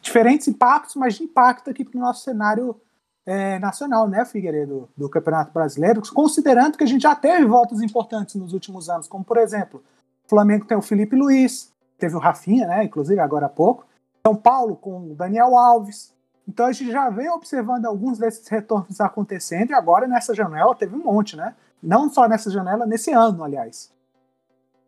[0.00, 2.80] diferentes impactos, mas de impacto aqui para o nosso cenário
[3.26, 8.34] é, nacional, né, Figueiredo, do Campeonato Brasileiro, considerando que a gente já teve voltas importantes
[8.34, 9.82] nos últimos anos, como por exemplo,
[10.26, 13.86] o Flamengo tem o Felipe Luiz, teve o Rafinha, né, inclusive agora há pouco,
[14.26, 16.12] São Paulo com o Daniel Alves.
[16.46, 20.94] Então a gente já vem observando alguns desses retornos acontecendo e agora nessa janela teve
[20.94, 21.54] um monte, né?
[21.82, 23.90] Não só nessa janela, nesse ano, aliás.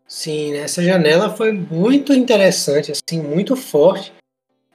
[0.06, 4.12] Sim, nessa janela foi muito interessante, assim, muito forte.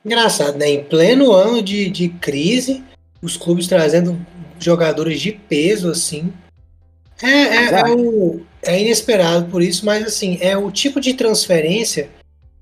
[0.04, 0.68] Engraçado, né?
[0.70, 2.84] Em pleno ano de, de crise,
[3.22, 4.20] os clubes trazendo
[4.60, 6.34] jogadores de peso, assim.
[7.22, 12.10] É, é, é, o, é inesperado por isso, mas assim, é o tipo de transferência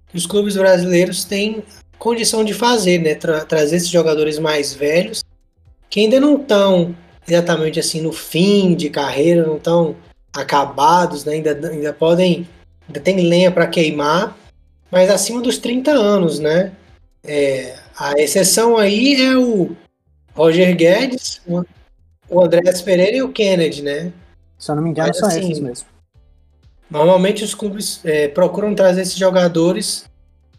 [0.09, 1.63] que os clubes brasileiros têm
[1.97, 3.15] condição de fazer, né?
[3.15, 5.23] Tra trazer esses jogadores mais velhos,
[5.89, 6.95] que ainda não estão
[7.27, 9.95] exatamente assim no fim de carreira, não estão
[10.33, 11.33] acabados, né?
[11.33, 12.47] ainda, ainda podem,
[12.87, 14.37] ainda tem lenha para queimar,
[14.91, 16.71] mas acima dos 30 anos, né?
[17.23, 19.75] É, a exceção aí é o
[20.39, 21.41] Roger Guedes,
[22.30, 24.13] o Andrés Pereira e o Kennedy, né?
[24.58, 25.86] Se eu não me engano, Mas, são assim, esses mesmo.
[26.89, 30.06] Normalmente os clubes é, procuram trazer esses jogadores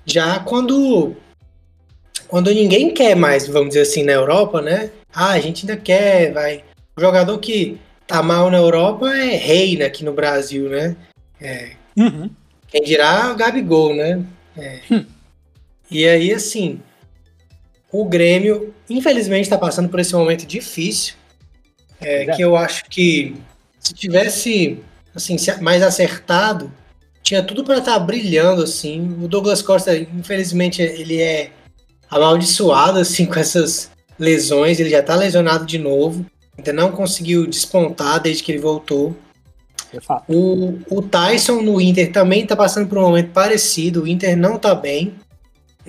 [0.05, 1.17] já quando
[2.29, 4.91] quando ninguém quer mais, vamos dizer assim, na Europa, né?
[5.15, 6.63] Ah, a gente ainda quer, vai.
[6.95, 10.95] O jogador que tá mal na Europa é rei né, aqui no Brasil, né?
[11.41, 12.29] É, uhum.
[12.69, 14.23] Quem dirá o Gabigol, né?
[14.59, 14.81] É.
[14.91, 15.07] Hum.
[15.91, 16.81] E aí, assim,
[17.93, 21.15] o Grêmio, infelizmente, está passando por esse momento difícil,
[22.01, 23.37] é, que eu acho que
[23.79, 24.79] se tivesse
[25.15, 26.73] assim mais acertado,
[27.23, 29.17] tinha tudo para estar tá brilhando assim.
[29.23, 31.51] O Douglas Costa, infelizmente, ele é
[32.11, 36.25] amaldiçoado assim com essas lesões, ele já está lesionado de novo,
[36.57, 39.17] ainda não conseguiu despontar desde que ele voltou.
[40.29, 44.57] O, o Tyson no Inter também está passando por um momento parecido, o Inter não
[44.57, 45.15] está bem.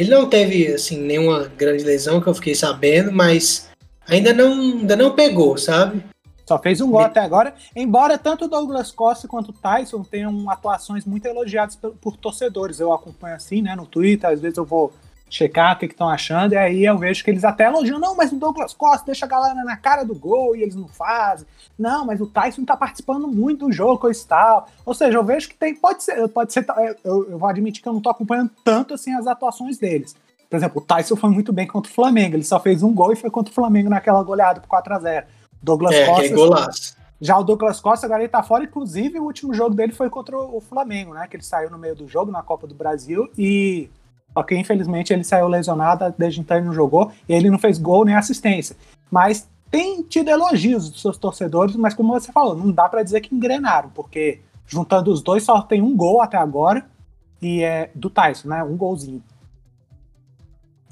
[0.02, 3.70] Ele não teve, assim, nenhuma grande lesão que eu fiquei sabendo, mas
[4.08, 6.04] ainda não, ainda não pegou, sabe?
[6.44, 10.50] Só fez um gol até agora, embora tanto o Douglas Costa quanto o Tyson tenham
[10.50, 12.80] atuações muito elogiadas por, por, torcedores.
[12.80, 14.92] Eu acompanho assim, né, no Twitter, às vezes eu vou
[15.32, 18.34] checar o que estão achando, e aí eu vejo que eles até elogiam, não, mas
[18.34, 21.48] o Douglas Costa deixa a galera na cara do gol e eles não fazem.
[21.80, 24.68] Não, mas o Tyson tá participando muito do jogo e tal.
[24.86, 26.66] Ou seja, eu vejo que tem, pode ser, pode ser,
[27.06, 30.16] eu, eu vou admitir que eu não tô acompanhando tanto assim as atuações deles.
[30.50, 33.14] Por exemplo, o Tyson foi muito bem contra o Flamengo, ele só fez um gol
[33.14, 35.26] e foi contra o Flamengo naquela goleada por 4 a 0
[35.64, 36.22] Douglas é, Costa.
[36.24, 36.98] Que é golaço.
[37.22, 40.38] Já o Douglas Costa agora ele tá fora, inclusive o último jogo dele foi contra
[40.38, 41.26] o Flamengo, né?
[41.30, 43.90] Que ele saiu no meio do jogo na Copa do Brasil e
[44.34, 47.78] só que infelizmente ele saiu lesionado, desde então ele não jogou, e ele não fez
[47.78, 48.76] gol nem assistência.
[49.10, 53.22] Mas tem tido elogios dos seus torcedores, mas como você falou, não dá para dizer
[53.22, 56.86] que engrenaram, porque juntando os dois só tem um gol até agora,
[57.42, 58.64] e é do Tyson, né?
[58.64, 59.24] Um golzinho.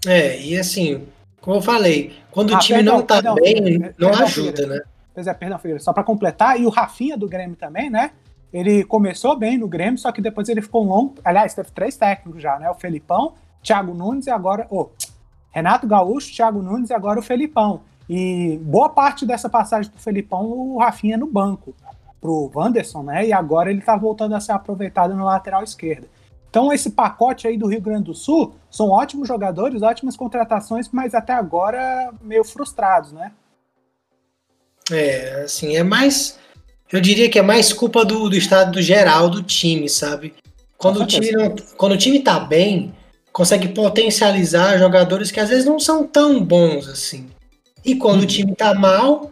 [0.05, 1.05] É, e assim,
[1.41, 4.65] como eu falei, quando ah, o time perdão, não tá perdão, bem, perdão, não ajuda,
[4.65, 4.81] né?
[5.13, 8.11] Pois é, perdão, Figueiredo, só para completar, e o Rafinha do Grêmio também, né?
[8.51, 11.15] Ele começou bem no Grêmio, só que depois ele ficou um longo.
[11.23, 12.69] Aliás, teve três técnicos já, né?
[12.69, 14.65] O Felipão, Thiago Nunes e agora.
[14.69, 14.89] Oh,
[15.51, 17.81] Renato Gaúcho, Thiago Nunes e agora o Felipão.
[18.09, 21.75] E boa parte dessa passagem do Felipão, o Rafinha no banco
[22.19, 23.27] pro Wanderson, né?
[23.27, 26.07] E agora ele tá voltando a ser aproveitado no lateral esquerdo.
[26.49, 31.13] Então, esse pacote aí do Rio Grande do Sul são ótimos jogadores, ótimas contratações, mas
[31.13, 33.31] até agora meio frustrados, né?
[34.91, 36.39] É, assim, é mais
[36.91, 40.33] eu diria que é mais culpa do, do estado geral do time, sabe?
[40.77, 42.93] Quando o time, não, quando o time tá bem,
[43.31, 47.29] consegue potencializar jogadores que às vezes não são tão bons assim.
[47.85, 48.23] E quando uhum.
[48.23, 49.31] o time tá mal,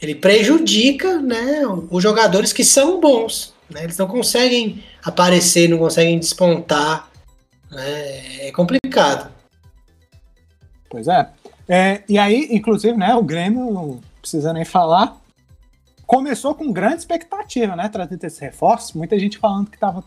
[0.00, 3.54] ele prejudica né, os jogadores que são bons.
[3.68, 3.84] Né?
[3.84, 7.08] Eles não conseguem aparecer, não conseguem despontar.
[7.70, 8.46] Né?
[8.48, 9.30] É complicado.
[10.88, 11.28] Pois é.
[11.68, 12.02] é.
[12.08, 15.19] E aí, inclusive, né, o Grêmio, não precisa nem falar,
[16.10, 17.88] começou com grande expectativa, né?
[17.88, 18.98] Trazendo esse reforço.
[18.98, 20.02] Muita gente falando que estava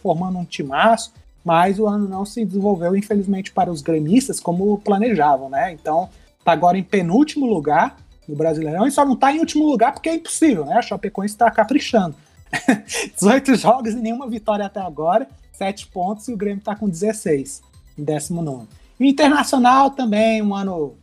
[0.00, 1.12] formando um timaço,
[1.44, 5.72] mas o ano não se desenvolveu, infelizmente, para os gremistas como planejavam, né?
[5.72, 6.08] Então,
[6.44, 7.96] tá agora em penúltimo lugar
[8.28, 10.74] no Brasileirão e só não tá em último lugar porque é impossível, né?
[10.76, 12.14] A Chapecoense está caprichando.
[13.18, 17.62] 18 jogos e nenhuma vitória até agora, 7 pontos e o Grêmio está com 16
[17.98, 18.68] em 19.
[19.00, 20.94] E o Internacional também, um ano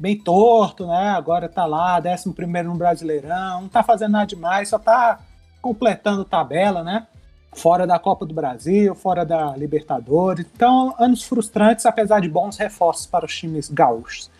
[0.00, 1.10] bem torto, né?
[1.10, 2.34] Agora tá lá, 11
[2.64, 5.20] no Brasileirão, não tá fazendo nada demais, só tá
[5.60, 7.06] completando tabela, né?
[7.52, 10.46] Fora da Copa do Brasil, fora da Libertadores.
[10.54, 14.30] Então, anos frustrantes, apesar de bons reforços para os times gaúchos.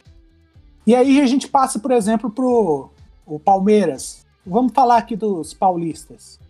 [0.87, 2.91] E aí a gente passa, por exemplo, pro
[3.27, 4.25] o Palmeiras.
[4.47, 6.41] Vamos falar aqui dos paulistas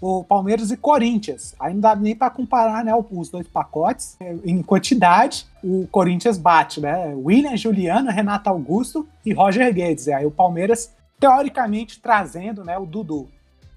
[0.00, 1.54] o Palmeiras e Corinthians.
[1.58, 4.16] Aí não dá nem para comparar né, os dois pacotes.
[4.44, 7.14] Em quantidade, o Corinthians bate, né?
[7.16, 10.08] William Juliano, Renato Augusto e Roger Guedes.
[10.08, 13.28] Aí o Palmeiras, teoricamente, trazendo né, o Dudu.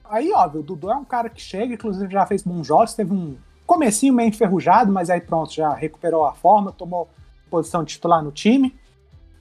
[0.10, 3.14] Aí, óbvio, o Dudu é um cara que chega, inclusive já fez bons jogos, teve
[3.14, 7.10] um comecinho meio enferrujado, mas aí pronto, já recuperou a forma, tomou
[7.50, 8.76] posição de titular no time.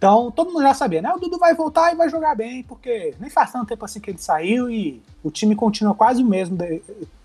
[0.01, 1.13] Então, todo mundo já sabia, né?
[1.13, 4.11] O Dudu vai voltar e vai jogar bem, porque nem faz tanto tempo assim que
[4.11, 6.57] ele saiu e o time continua quase o mesmo.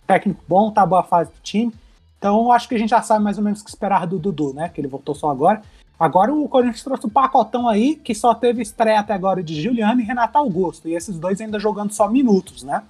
[0.06, 1.74] Técnico bom, tá boa fase do time.
[2.18, 4.54] Então, acho que a gente já sabe mais ou menos o que esperar do Dudu,
[4.54, 4.68] né?
[4.68, 5.62] Que ele voltou só agora.
[5.98, 10.02] Agora o Corinthians trouxe um pacotão aí, que só teve estreia até agora de Juliano
[10.02, 10.90] e Renato Augusto.
[10.90, 12.84] E esses dois ainda jogando só minutos, né?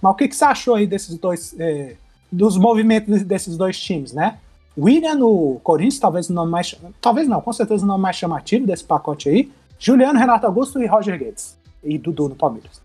[0.00, 1.52] Mas o que, que você achou aí desses dois.
[1.58, 1.96] Eh,
[2.30, 4.38] dos movimentos desses dois times, né?
[4.78, 6.74] William no Corinthians, talvez o nome mais.
[7.00, 9.50] Talvez não, com certeza o nome mais chamativo desse pacote aí.
[9.78, 11.56] Juliano, Renato Augusto e Roger Guedes.
[11.82, 12.82] E Dudu no Palmeiras.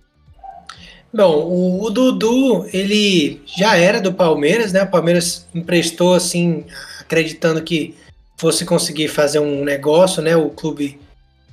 [1.13, 4.83] Bom, o, o, Dudu, ele já era do Palmeiras, né?
[4.83, 6.63] O Palmeiras emprestou, assim,
[7.01, 7.95] acreditando que
[8.37, 10.37] fosse conseguir fazer um negócio, né?
[10.37, 10.97] O clube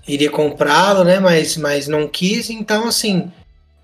[0.07, 1.19] iria comprá-lo, né?
[1.19, 2.51] Mas, mas não quis.
[2.51, 3.33] Então, assim,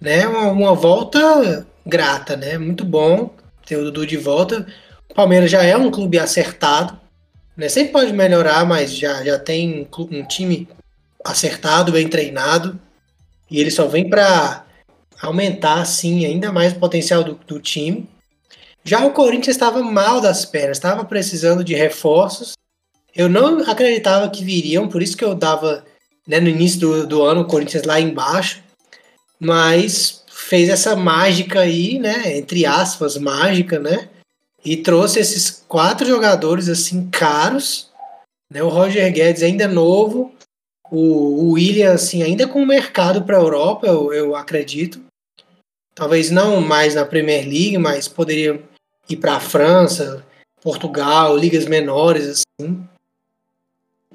[0.01, 0.27] né?
[0.29, 2.57] Uma, uma volta grata, né?
[2.57, 3.31] Muito bom
[3.67, 4.65] ter o Dudu de volta.
[5.15, 6.99] Palmeiras já é um clube acertado,
[7.57, 7.69] né?
[7.69, 10.69] Sempre pode melhorar, mas já, já tem um, um time
[11.25, 12.79] acertado, bem treinado,
[13.51, 14.65] e ele só vem para
[15.23, 18.09] aumentar, assim, ainda mais o potencial do, do time.
[18.83, 22.53] Já o Corinthians estava mal das pernas, estava precisando de reforços.
[23.15, 25.85] Eu não acreditava que viriam, por isso que eu dava
[26.27, 28.63] né, no início do, do ano o Corinthians lá embaixo,
[29.39, 32.37] mas fez essa mágica aí, né?
[32.37, 34.09] Entre aspas, mágica, né?
[34.65, 37.91] E trouxe esses quatro jogadores assim caros,
[38.51, 38.63] né?
[38.63, 40.33] O Roger Guedes ainda novo,
[40.91, 45.03] o, o William assim ainda com mercado para a Europa, eu, eu acredito.
[45.95, 48.63] Talvez não mais na Premier League, mas poderia
[49.09, 50.25] ir para a França,
[50.61, 52.89] Portugal, ligas menores assim.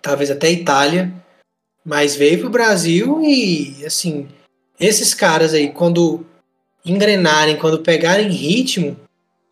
[0.02, 1.14] Talvez até Itália,
[1.86, 4.28] mas veio para o Brasil e assim
[4.80, 6.26] esses caras aí quando
[6.86, 8.98] engrenarem, quando pegarem ritmo,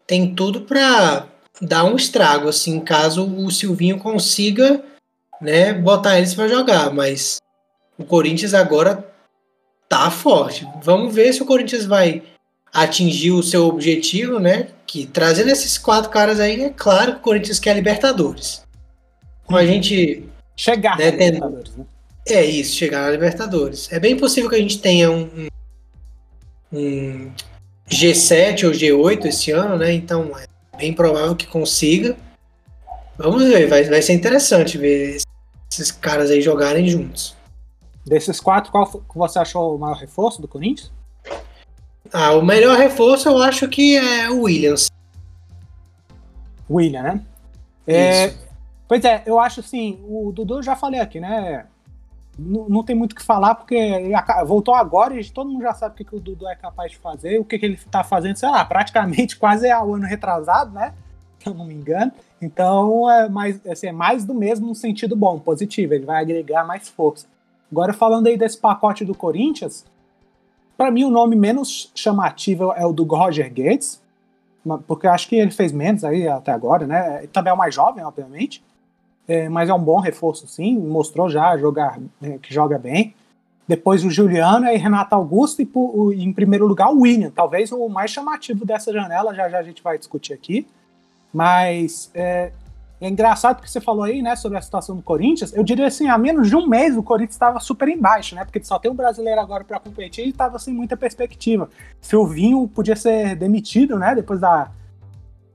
[0.08, 1.28] tem tudo para
[1.62, 4.84] dar um estrago, assim, caso o Silvinho consiga,
[5.42, 7.38] né, botar eles para jogar, mas
[7.98, 9.06] o Corinthians agora
[9.90, 10.68] tá forte.
[10.82, 12.24] Vamos ver se o Corinthians vai
[12.74, 14.68] atingir o seu objetivo, né?
[14.86, 18.64] Que trazendo esses quatro caras aí, é claro que o Corinthians quer Libertadores.
[19.46, 20.24] Como a gente
[20.56, 21.86] chegar né, Libertadores, né?
[22.28, 23.92] É isso, chegar na Libertadores.
[23.92, 25.48] É bem possível que a gente tenha um,
[26.72, 27.32] um
[27.90, 29.94] G7 ou G8 esse ano, né?
[29.94, 32.16] Então é bem provável que consiga.
[33.18, 35.18] Vamos ver, vai, vai ser interessante ver
[35.72, 37.36] esses caras aí jogarem juntos.
[38.06, 40.92] Desses quatro, qual você achou o maior reforço do Corinthians?
[42.12, 44.90] Ah, o melhor reforço eu acho que é o Williams.
[46.70, 47.22] William, né?
[47.86, 48.34] É,
[48.88, 51.66] pois é, eu acho assim, o Dudu já falei aqui, né?
[52.38, 54.02] Não, não tem muito o que falar, porque
[54.46, 56.98] voltou agora e todo mundo já sabe o que, que o Dudu é capaz de
[56.98, 60.72] fazer, o que, que ele está fazendo, sei lá, praticamente quase é o ano retrasado,
[60.72, 60.94] né?
[61.40, 62.12] Se eu não me engano.
[62.42, 66.64] Então é mais, assim, é mais do mesmo no sentido bom, positivo, ele vai agregar
[66.64, 67.26] mais força.
[67.72, 69.86] Agora, falando aí desse pacote do Corinthians,
[70.78, 74.02] para mim o nome menos chamativo é o do Roger Guedes,
[74.86, 77.20] porque eu acho que ele fez menos aí até agora, né?
[77.20, 78.64] Ele também é o mais jovem, obviamente,
[79.28, 80.78] é, mas é um bom reforço, sim.
[80.78, 83.14] Mostrou já jogar, é, que joga bem.
[83.68, 87.90] Depois o Juliano e Renato Augusto, e, o, em primeiro lugar o William, talvez o
[87.90, 90.66] mais chamativo dessa janela, já já a gente vai discutir aqui.
[91.34, 92.54] Mas é,
[93.02, 95.54] é engraçado que você falou aí, né, sobre a situação do Corinthians.
[95.54, 98.46] Eu diria assim, há menos de um mês o Corinthians estava super embaixo, né?
[98.46, 101.70] Porque só tem um brasileiro agora para competir e estava sem muita perspectiva.
[102.02, 104.16] Silvinho podia ser demitido, né?
[104.16, 104.72] Depois da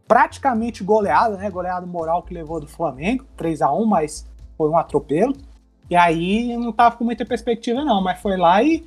[0.06, 1.50] praticamente goleada, né?
[1.50, 4.26] Goleada moral que levou do Flamengo, 3 a 1 mas
[4.56, 5.34] foi um atropelo.
[5.90, 8.84] E aí não tava com muita perspectiva, não, mas foi lá e.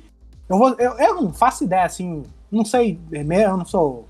[0.48, 4.08] Eu, vou, eu, eu não faço ideia, assim, não sei, eu não sou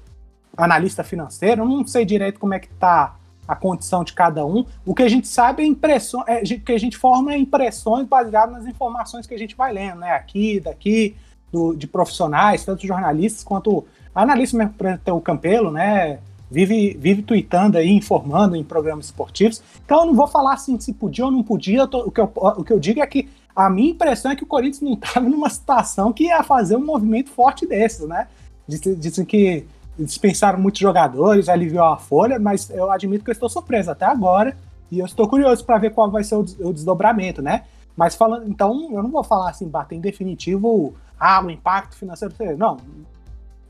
[0.56, 4.64] analista financeiro, não sei direito como é que tá a condição de cada um.
[4.84, 8.56] O que a gente sabe é impressão, é, que a gente forma é impressões baseadas
[8.56, 10.12] nas informações que a gente vai lendo, né?
[10.12, 11.16] Aqui, daqui,
[11.52, 13.84] do, de profissionais, tanto jornalistas quanto
[14.14, 16.18] analistas mesmo, por exemplo, o Campelo, né?
[16.50, 19.62] Vive, vive tweetando aí, informando em programas esportivos.
[19.84, 21.86] Então eu não vou falar assim se podia ou não podia.
[21.86, 24.44] Tô, o, que eu, o que eu digo é que a minha impressão é que
[24.44, 28.28] o Corinthians não estava numa situação que ia fazer um movimento forte desses, né?
[28.68, 29.66] Dizem que
[29.98, 34.56] dispensaram muitos jogadores, aliviou a folha, mas eu admito que eu estou surpreso até agora
[34.90, 37.64] e eu estou curioso para ver qual vai ser o desdobramento, né?
[37.96, 42.34] Mas falando, então eu não vou falar assim, bater em definitivo, ah, o impacto financeiro,
[42.58, 42.76] não.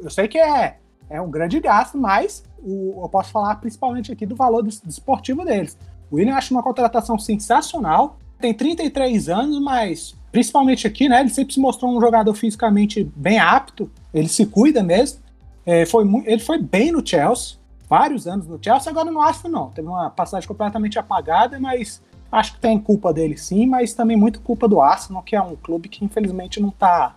[0.01, 4.27] Eu sei que é, é um grande gasto, mas o, eu posso falar principalmente aqui
[4.27, 5.77] do valor do, do esportivo deles.
[6.11, 11.21] O William acha uma contratação sensacional, tem 33 anos, mas principalmente aqui, né?
[11.21, 15.21] Ele sempre se mostrou um jogador fisicamente bem apto, ele se cuida mesmo.
[15.65, 17.57] É, foi ele foi bem no Chelsea,
[17.89, 19.71] vários anos no Chelsea, agora no Arsenal não.
[19.71, 24.41] Teve uma passagem completamente apagada, mas acho que tem culpa dele sim, mas também muito
[24.41, 27.17] culpa do Arsenal, que é um clube que infelizmente não está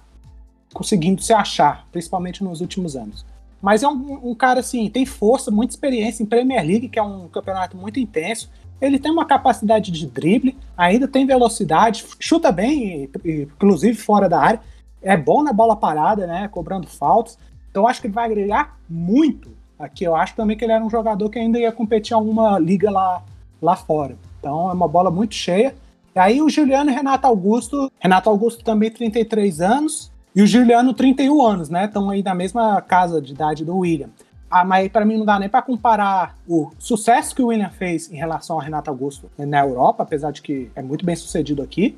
[0.73, 3.25] conseguindo se achar, principalmente nos últimos anos.
[3.61, 7.03] Mas é um, um, cara assim, tem força, muita experiência em Premier League, que é
[7.03, 8.49] um campeonato muito intenso.
[8.81, 14.61] Ele tem uma capacidade de drible, ainda tem velocidade, chuta bem, inclusive fora da área.
[15.01, 16.47] É bom na bola parada, né?
[16.47, 17.37] Cobrando faltas.
[17.69, 20.05] Então acho que ele vai agregar muito aqui.
[20.05, 22.89] Eu acho também que ele era um jogador que ainda ia competir em alguma liga
[22.89, 23.21] lá,
[23.61, 24.17] lá fora.
[24.39, 25.75] Então é uma bola muito cheia.
[26.15, 27.91] E aí o Juliano Renato Augusto.
[27.99, 30.11] Renato Augusto também 33 anos.
[30.39, 31.83] E o Juliano 31 anos, né?
[31.83, 34.07] Estão aí na mesma casa de idade do William.
[34.49, 38.09] Ah, mas para mim não dá nem para comparar o sucesso que o William fez
[38.09, 41.97] em relação ao Renato Augusto na Europa, apesar de que é muito bem sucedido aqui.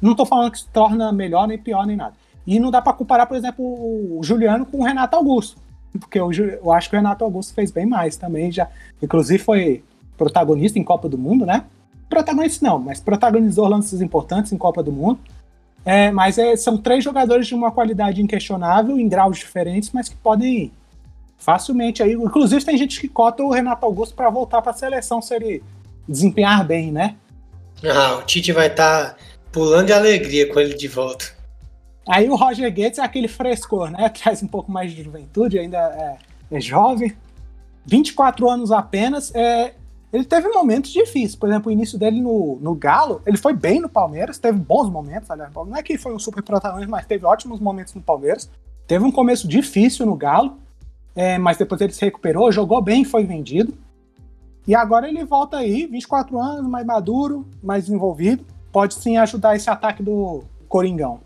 [0.00, 2.14] Não estou falando que se torna melhor nem pior nem nada.
[2.46, 5.58] E não dá para comparar, por exemplo, o Juliano com o Renato Augusto,
[6.00, 8.66] porque eu, eu acho que o Renato Augusto fez bem mais também, já,
[9.02, 9.84] inclusive foi
[10.16, 11.64] protagonista em Copa do Mundo, né?
[12.08, 15.18] Protagonista não, mas protagonizou lances importantes em Copa do Mundo.
[15.84, 20.16] É, mas é, são três jogadores de uma qualidade inquestionável, em graus diferentes, mas que
[20.16, 20.72] podem
[21.36, 22.12] facilmente aí.
[22.12, 25.62] Inclusive, tem gente que cota o Renato Augusto para voltar para a seleção se ele
[26.08, 27.16] desempenhar bem, né?
[27.84, 29.16] Ah, o Tite vai estar tá
[29.52, 31.34] pulando de alegria com ele de volta.
[32.08, 34.08] Aí o Roger Guedes é aquele frescor, né?
[34.22, 36.16] Traz um pouco mais de juventude, ainda é,
[36.56, 37.12] é jovem.
[37.86, 39.34] 24 anos apenas.
[39.34, 39.74] É,
[40.14, 41.34] ele teve momentos difíceis.
[41.34, 44.88] Por exemplo, o início dele no, no Galo, ele foi bem no Palmeiras, teve bons
[44.88, 45.52] momentos, aliás.
[45.52, 48.48] Não é que foi um super protagonista, mas teve ótimos momentos no Palmeiras.
[48.86, 50.56] Teve um começo difícil no Galo,
[51.16, 53.74] é, mas depois ele se recuperou, jogou bem, foi vendido.
[54.68, 58.44] E agora ele volta aí, 24 anos, mais maduro, mais desenvolvido.
[58.70, 61.18] Pode sim ajudar esse ataque do Coringão.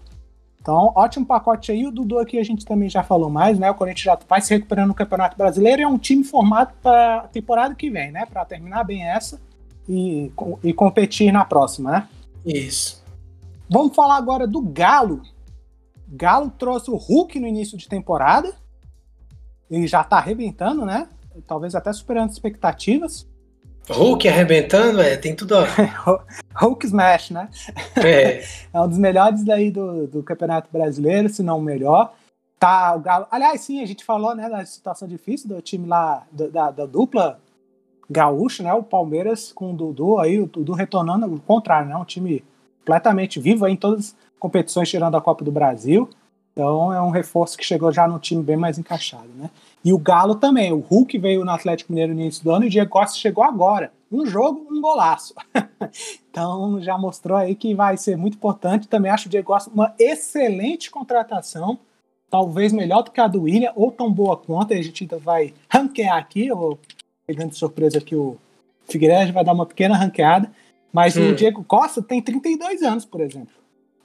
[0.68, 1.86] Então, ótimo pacote aí.
[1.86, 3.70] O Dudu aqui a gente também já falou mais, né?
[3.70, 5.80] O Corinthians já vai se recuperando no Campeonato Brasileiro.
[5.80, 8.26] É um time formado para a temporada que vem, né?
[8.26, 9.40] Para terminar bem essa
[9.88, 10.30] e,
[10.62, 12.08] e competir na próxima, né?
[12.44, 13.02] Isso.
[13.70, 15.22] Vamos falar agora do Galo.
[16.06, 18.52] Galo trouxe o Hulk no início de temporada.
[19.70, 21.08] Ele já tá arrebentando, né?
[21.46, 23.26] Talvez até superando expectativas.
[23.90, 25.64] Hulk arrebentando, é, tem tudo a
[26.60, 27.48] Hulk Smash, né?
[27.96, 28.42] É.
[28.72, 32.14] é um dos melhores daí do, do Campeonato Brasileiro, se não o melhor.
[32.58, 33.26] Tá o Galo.
[33.30, 37.40] Aliás, sim, a gente falou, né, da situação difícil do time lá, da, da dupla
[38.10, 38.72] gaúcha, né?
[38.72, 41.96] O Palmeiras com o Dudu aí, o Dudu retornando, o contrário, né?
[41.96, 42.44] Um time
[42.80, 46.08] completamente vivo aí em todas as competições, tirando a Copa do Brasil.
[46.58, 49.48] Então é um reforço que chegou já no time bem mais encaixado, né?
[49.84, 50.72] E o Galo também.
[50.72, 53.44] O Hulk veio no Atlético Mineiro no início do ano e o Diego Costa chegou
[53.44, 53.92] agora.
[54.10, 55.34] Um jogo, um golaço.
[56.28, 58.88] então já mostrou aí que vai ser muito importante.
[58.88, 61.78] Também acho o Diego Costa uma excelente contratação.
[62.28, 64.74] Talvez melhor do que a do William, ou tão boa quanto.
[64.74, 66.48] A gente ainda vai ranquear aqui.
[66.48, 66.76] Eu
[67.24, 68.36] pegando de surpresa que o
[68.88, 70.50] Figueiredo vai dar uma pequena ranqueada.
[70.92, 71.30] Mas hum.
[71.30, 73.54] o Diego Costa tem 32 anos, por exemplo.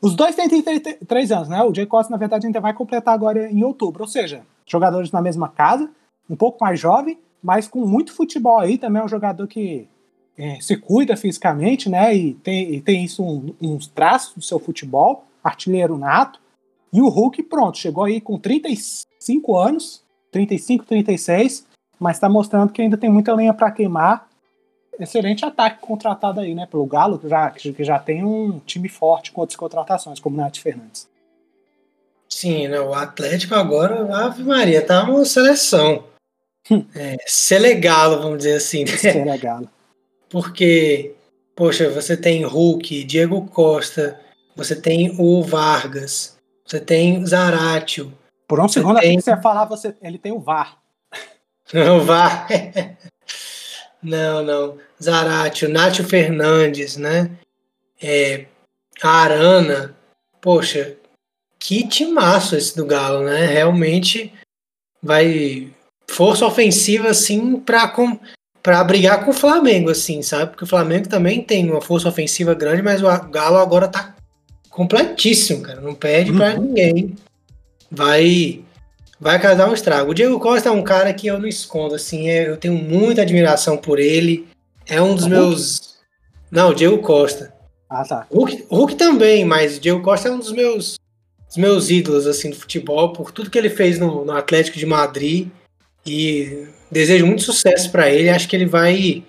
[0.04, 1.64] Os dois têm 33 anos, né?
[1.64, 4.04] O Diego Costa, na verdade, ainda vai completar agora em outubro.
[4.04, 5.90] Ou seja, jogadores na mesma casa,
[6.30, 8.78] um pouco mais jovem, mas com muito futebol aí.
[8.78, 9.88] Também é um jogador que
[10.38, 12.14] é, se cuida fisicamente, né?
[12.14, 16.38] E tem, e tem isso, um, uns traços do seu futebol, artilheiro nato.
[16.92, 21.66] E o Hulk, pronto, chegou aí com 35 anos, 35, 36,
[21.98, 24.28] mas está mostrando que ainda tem muita lenha para queimar
[25.00, 26.68] excelente ataque contratado aí, né?
[26.70, 30.40] Pelo Galo, que já, que já tem um time forte com outras contratações, como o
[30.40, 31.08] Nath Fernandes.
[32.30, 32.80] Sim, né?
[32.80, 36.04] o Atlético agora, Ave Maria, tá uma seleção.
[36.70, 36.86] Hum.
[36.96, 38.86] é, Selegalo, vamos dizer assim.
[38.86, 38.98] Né?
[38.98, 39.70] Selegalo.
[40.30, 41.14] Porque,
[41.56, 44.20] poxa, você tem Hulk, Diego Costa,
[44.56, 48.12] você tem o Vargas, você tem Zaratio.
[48.48, 49.18] Por um segundo, tem...
[49.18, 50.78] que você ia falar, você, ele tem o VAR.
[51.74, 52.48] o VAR.
[54.04, 54.78] Não, não.
[55.02, 57.32] Zaratio, Nátio Fernandes, né?
[58.02, 58.46] É,
[59.02, 59.96] Arana.
[60.42, 60.98] Poxa,
[61.58, 63.46] que timaço esse do Galo, né?
[63.46, 64.34] Realmente
[65.02, 65.72] vai
[66.10, 67.92] força ofensiva assim para
[68.62, 70.52] para brigar com o Flamengo assim, sabe?
[70.52, 74.16] Porque o Flamengo também tem uma força ofensiva grande, mas o Galo agora tá
[74.70, 76.38] completíssimo, cara, não perde uhum.
[76.38, 77.16] para ninguém.
[77.90, 78.64] Vai
[79.20, 80.12] vai causar um estrago.
[80.12, 83.22] O Diego Costa é um cara que eu não escondo, assim, é, eu tenho muita
[83.22, 84.48] admiração por ele.
[84.88, 85.80] É um dos o meus.
[85.80, 85.94] Hulk?
[86.52, 87.54] Não, o Diego Costa.
[87.90, 88.28] Ah, tá.
[88.32, 90.96] Hulk, Hulk também, mas o Diego Costa é um dos meus,
[91.48, 94.86] dos meus ídolos, assim, do futebol, por tudo que ele fez no, no Atlético de
[94.86, 95.48] Madrid.
[96.06, 98.30] E desejo muito sucesso para ele.
[98.30, 99.24] Acho que ele vai,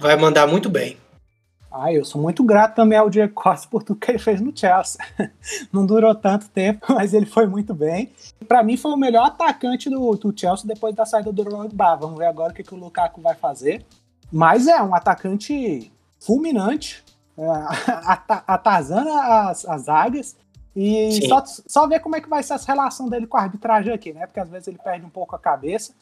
[0.00, 0.96] vai mandar muito bem.
[1.76, 4.56] Ah, eu sou muito grato também ao Diego Costa por tudo que ele fez no
[4.56, 5.04] Chelsea.
[5.72, 8.12] Não durou tanto tempo, mas ele foi muito bem.
[8.46, 11.96] Para mim foi o melhor atacante do, do, Chelsea depois da saída do Drogba.
[11.96, 13.84] Vamos ver agora o que, que o Lukaku vai fazer.
[14.30, 17.02] Mas é um atacante fulminante,
[17.36, 17.42] é,
[18.46, 20.36] atazana as, as zagas.
[20.76, 23.92] E só, só ver como é que vai ser essa relação dele com a arbitragem
[23.92, 24.26] aqui, né?
[24.26, 25.92] Porque às vezes ele perde um pouco a cabeça.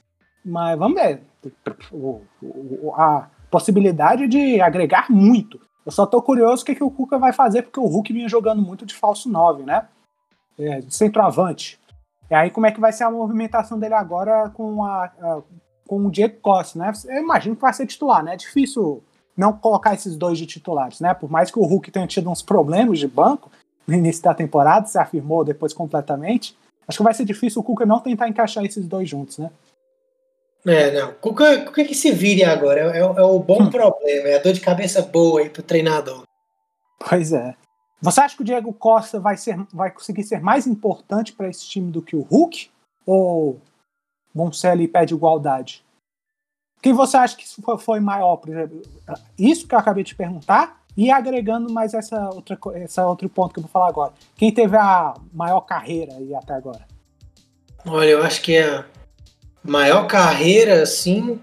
[0.44, 1.22] Mas vamos ver.
[1.90, 5.60] O, o, a, possibilidade de agregar muito.
[5.84, 8.28] Eu só tô curioso o que, que o Cuca vai fazer, porque o Hulk vinha
[8.28, 9.86] jogando muito de falso 9, né?
[10.58, 11.78] É, de centroavante.
[12.30, 15.42] E aí, como é que vai ser a movimentação dele agora com, a, a,
[15.86, 16.90] com o Diego Costa, né?
[17.06, 18.34] Eu imagino que vai ser titular, né?
[18.34, 19.02] É difícil
[19.36, 21.12] não colocar esses dois de titulares, né?
[21.12, 23.50] Por mais que o Hulk tenha tido uns problemas de banco
[23.86, 26.56] no início da temporada, se afirmou depois completamente.
[26.88, 29.50] Acho que vai ser difícil o Cuca não tentar encaixar esses dois juntos, né?
[30.66, 31.12] É, não.
[31.14, 32.80] Cuca, Cuca que se vire agora.
[32.80, 33.70] É, é, é o bom hum.
[33.70, 36.22] problema, é a dor de cabeça boa aí pro treinador.
[36.98, 37.54] Pois é.
[38.00, 41.66] Você acha que o Diego Costa vai, ser, vai conseguir ser mais importante para esse
[41.66, 42.70] time do que o Hulk?
[43.06, 43.60] Ou
[44.34, 45.84] Moncelli pede igualdade?
[46.80, 47.44] Quem você acha que
[47.78, 48.82] foi maior, por exemplo?
[49.38, 53.60] Isso que eu acabei de perguntar, e agregando mais essa outra, essa outro ponto que
[53.60, 54.12] eu vou falar agora.
[54.36, 56.86] Quem teve a maior carreira aí até agora?
[57.86, 58.84] Olha, eu acho que é
[59.64, 61.38] Maior carreira, assim,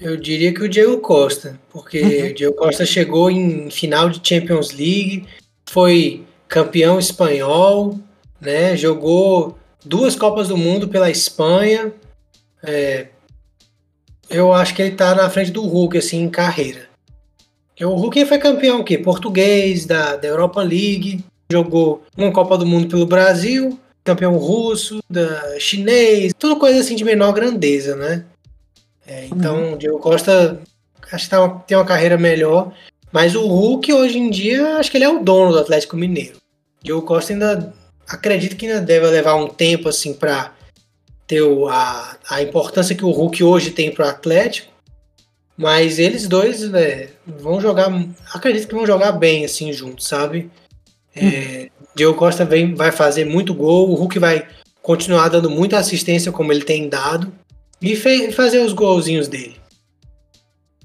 [0.00, 2.30] eu diria que o Diego Costa, porque uhum.
[2.30, 5.26] o Diego Costa chegou em final de Champions League,
[5.68, 7.98] foi campeão espanhol,
[8.40, 8.76] né?
[8.76, 11.92] Jogou duas Copas do Mundo pela Espanha.
[12.62, 13.08] É,
[14.28, 16.88] eu acho que ele tá na frente do Hulk, assim, em carreira.
[17.80, 18.98] O Hulk foi campeão o quê?
[18.98, 25.58] Português, da, da Europa League, jogou uma Copa do Mundo pelo Brasil, campeão russo, da
[25.58, 28.24] chinês, tudo coisa assim de menor grandeza, né?
[29.06, 29.72] É, então, uhum.
[29.72, 30.60] o Diego Costa
[31.10, 32.72] acho que tá uma, tem uma carreira melhor,
[33.12, 36.36] mas o Hulk hoje em dia, acho que ele é o dono do Atlético Mineiro.
[36.80, 37.72] O Diego Costa ainda
[38.06, 40.52] acredito que ainda deve levar um tempo assim para
[41.26, 44.72] ter o, a, a importância que o Hulk hoje tem para o Atlético.
[45.56, 47.88] Mas eles dois né, vão jogar,
[48.32, 50.50] acredito que vão jogar bem assim juntos, sabe?
[51.14, 54.46] É, Diego Costa vem, vai fazer muito gol, o Hulk vai
[54.82, 57.32] continuar dando muita assistência como ele tem dado
[57.80, 59.56] e fe, fazer os golzinhos dele.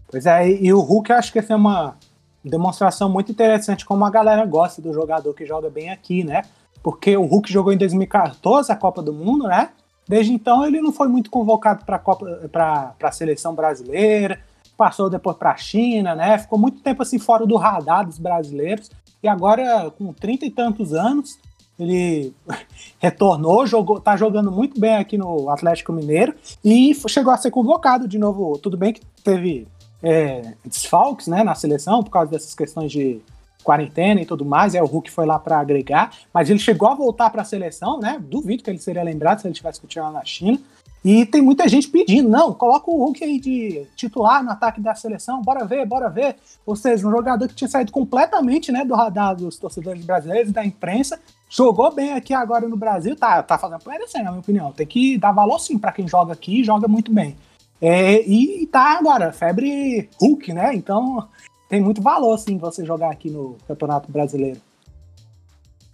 [0.07, 1.95] Pois é, e o Hulk acho que essa é uma
[2.43, 6.43] demonstração muito interessante como a galera gosta do jogador que joga bem aqui, né?
[6.81, 9.69] Porque o Hulk jogou em 2014 a Copa do Mundo, né?
[10.07, 14.39] Desde então ele não foi muito convocado para a seleção brasileira,
[14.75, 16.37] passou depois para a China, né?
[16.39, 18.89] Ficou muito tempo assim fora do radar dos brasileiros.
[19.21, 21.37] E agora, com trinta e tantos anos,
[21.79, 22.33] ele
[22.99, 28.07] retornou, jogou, tá jogando muito bem aqui no Atlético Mineiro e chegou a ser convocado
[28.07, 28.57] de novo.
[28.57, 29.67] Tudo bem que teve
[30.01, 33.21] é, desfalques né, na seleção por causa dessas questões de
[33.63, 36.95] quarentena e tudo mais, é o Hulk foi lá para agregar, mas ele chegou a
[36.95, 38.17] voltar para a seleção, né?
[38.19, 40.59] Duvido que ele seria lembrado se ele tivesse continuado na China.
[41.03, 44.93] E tem muita gente pedindo, não, coloca o Hulk aí de titular no ataque da
[44.93, 46.35] seleção, bora ver, bora ver.
[46.65, 50.65] Ou seja, um jogador que tinha saído completamente né, do radar dos torcedores brasileiros, da
[50.65, 51.17] imprensa,
[51.49, 54.73] jogou bem aqui agora no Brasil, tá, tá fazendo merecer, na minha opinião.
[54.73, 57.37] Tem que dar valor sim para quem joga aqui e joga muito bem.
[57.81, 60.75] É, e tá agora, febre Hulk, né?
[60.75, 61.29] Então
[61.69, 64.59] tem muito valor sim você jogar aqui no Campeonato Brasileiro.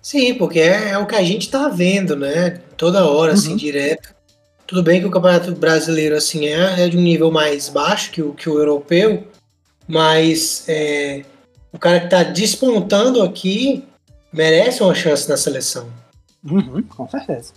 [0.02, 2.52] Sim, porque é, é o que a gente tá vendo, né?
[2.78, 3.56] Toda hora, assim, uhum.
[3.56, 4.15] assim, direto.
[4.68, 8.22] Tudo bem que o Campeonato Brasileiro assim é, é de um nível mais baixo que
[8.22, 9.28] o, que o europeu,
[9.88, 11.24] mas é,
[11.72, 13.84] o cara que está despontando aqui
[14.34, 15.88] merece uma chance na seleção.
[16.44, 17.54] Uhum, com certeza.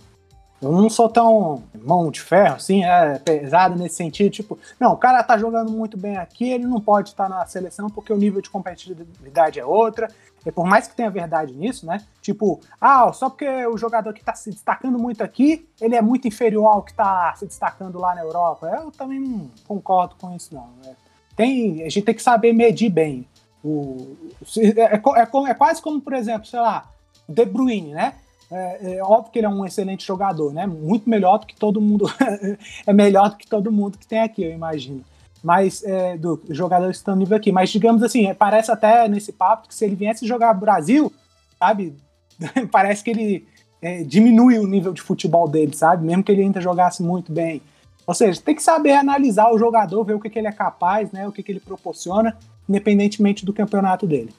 [0.61, 4.29] Eu não sou tão mão de ferro, assim, é pesado nesse sentido.
[4.29, 7.89] Tipo, não, o cara tá jogando muito bem aqui, ele não pode estar na seleção
[7.89, 10.09] porque o nível de competitividade é outra.
[10.45, 12.01] E por mais que tenha verdade nisso, né?
[12.21, 16.27] Tipo, ah, só porque o jogador que tá se destacando muito aqui, ele é muito
[16.27, 18.67] inferior ao que tá se destacando lá na Europa.
[18.67, 20.69] Eu também não concordo com isso, não.
[20.83, 20.95] Né?
[21.35, 23.27] Tem, a gente tem que saber medir bem.
[23.63, 24.15] O,
[24.57, 26.89] é, é, é, é quase como, por exemplo, sei lá,
[27.27, 28.15] De Bruyne, né?
[28.51, 30.65] É, é, óbvio que ele é um excelente jogador, né?
[30.65, 32.05] Muito melhor do que todo mundo.
[32.85, 35.03] é melhor do que todo mundo que tem aqui, eu imagino.
[35.43, 37.51] Mas é, do jogador nível aqui.
[37.51, 41.11] Mas digamos assim, parece até nesse papo que se ele viesse jogar Brasil,
[41.59, 41.95] sabe?
[42.71, 43.47] parece que ele
[43.81, 46.05] é, diminui o nível de futebol dele, sabe?
[46.05, 47.61] Mesmo que ele ainda jogasse muito bem.
[48.05, 51.11] Ou seja, tem que saber analisar o jogador, ver o que, que ele é capaz,
[51.11, 51.27] né?
[51.27, 52.35] O que, que ele proporciona,
[52.67, 54.33] independentemente do campeonato dele.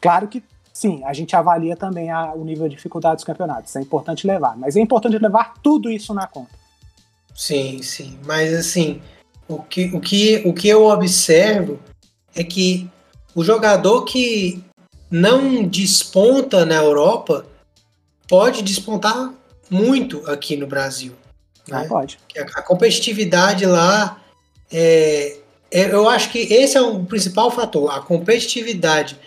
[0.00, 0.42] Claro que
[0.78, 3.70] sim, a gente avalia também a, o nível de dificuldade dos campeonatos.
[3.70, 4.56] Isso é importante levar.
[4.56, 6.52] Mas é importante levar tudo isso na conta.
[7.34, 8.16] Sim, sim.
[8.24, 9.02] Mas assim,
[9.48, 11.80] o que, o que, o que eu observo
[12.32, 12.88] é que
[13.34, 14.62] o jogador que
[15.10, 17.44] não desponta na Europa
[18.28, 19.32] pode despontar
[19.68, 21.12] muito aqui no Brasil.
[21.66, 21.82] Né?
[21.84, 22.20] Ah, pode.
[22.36, 24.20] A, a competitividade lá
[24.70, 25.38] é,
[25.72, 29.18] é, eu acho que esse é o principal fator, a competitividade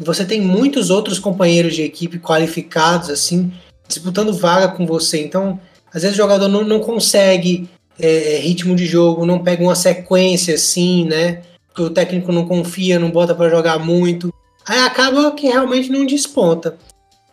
[0.00, 3.52] você tem muitos outros companheiros de equipe qualificados, assim,
[3.86, 5.22] disputando vaga com você.
[5.22, 5.60] Então,
[5.92, 7.68] às vezes o jogador não, não consegue
[7.98, 11.42] é, é ritmo de jogo, não pega uma sequência assim, né?
[11.74, 14.32] Que o técnico não confia, não bota para jogar muito.
[14.66, 16.76] Aí acaba que realmente não desponta.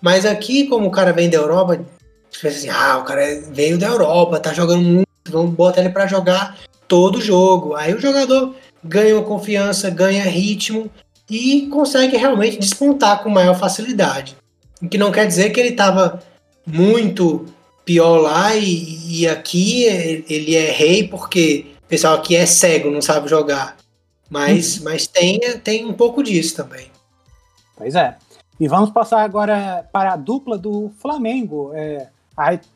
[0.01, 1.83] Mas aqui, como o cara vem da Europa,
[2.31, 6.07] você assim, ah, o cara veio da Europa, tá jogando muito, vamos botar ele para
[6.07, 6.57] jogar
[6.87, 7.75] todo jogo.
[7.75, 8.53] Aí o jogador
[8.83, 10.89] ganha confiança, ganha ritmo
[11.29, 14.37] e consegue realmente despontar com maior facilidade.
[14.81, 16.21] O que não quer dizer que ele estava
[16.65, 17.45] muito
[17.83, 23.01] pior lá e, e, aqui ele é rei porque o pessoal aqui é cego, não
[23.01, 23.77] sabe jogar.
[24.29, 24.85] Mas, uhum.
[24.85, 26.87] mas tem, tem um pouco disso também.
[27.77, 28.17] Pois é.
[28.59, 31.71] E vamos passar agora para a dupla do Flamengo.
[31.73, 32.07] É,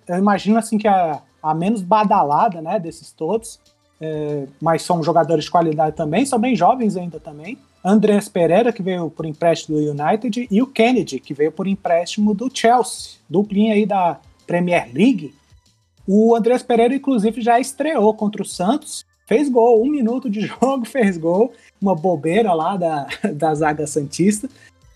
[0.08, 3.60] eu imagino assim que a, a menos badalada né, desses todos,
[4.00, 7.58] é, mas são jogadores de qualidade também, são bem jovens ainda também.
[7.84, 12.34] Andrés Pereira, que veio por empréstimo do United, e o Kennedy, que veio por empréstimo
[12.34, 15.34] do Chelsea, duplinha aí da Premier League.
[16.08, 20.86] O Andrés Pereira, inclusive, já estreou contra o Santos, fez gol, um minuto de jogo,
[20.86, 24.50] fez gol, uma bobeira lá da, da zaga Santista.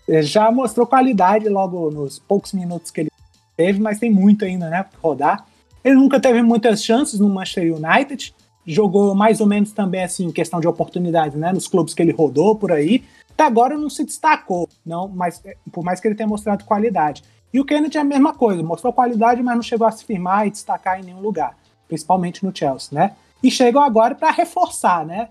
[0.06, 3.10] É, já mostrou qualidade logo nos poucos minutos que ele
[3.56, 5.46] teve, mas tem muito ainda, né, para rodar.
[5.82, 8.34] Ele nunca teve muitas chances no Manchester United,
[8.66, 11.52] jogou mais ou menos também assim, questão de oportunidades, né?
[11.52, 13.04] Nos clubes que ele rodou por aí.
[13.30, 17.22] Até agora não se destacou, não, mas é, por mais que ele tenha mostrado qualidade.
[17.52, 20.46] E o Kennedy é a mesma coisa, mostrou qualidade, mas não chegou a se firmar
[20.46, 21.56] e destacar em nenhum lugar,
[21.86, 23.14] principalmente no Chelsea, né?
[23.42, 25.28] E chegam agora para reforçar, né?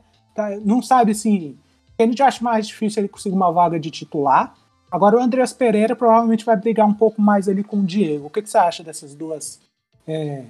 [0.63, 1.57] Não sabe assim.
[1.97, 4.53] Kennedy acho mais difícil ele conseguir uma vaga de titular.
[4.91, 8.27] Agora o Andreas Pereira provavelmente vai brigar um pouco mais ali com o Diego.
[8.27, 9.59] O que, que você acha dessas duas
[10.07, 10.43] é,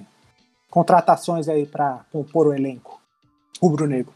[0.74, 3.00] contratações aí para compor o elenco
[3.62, 4.12] rubro-negro?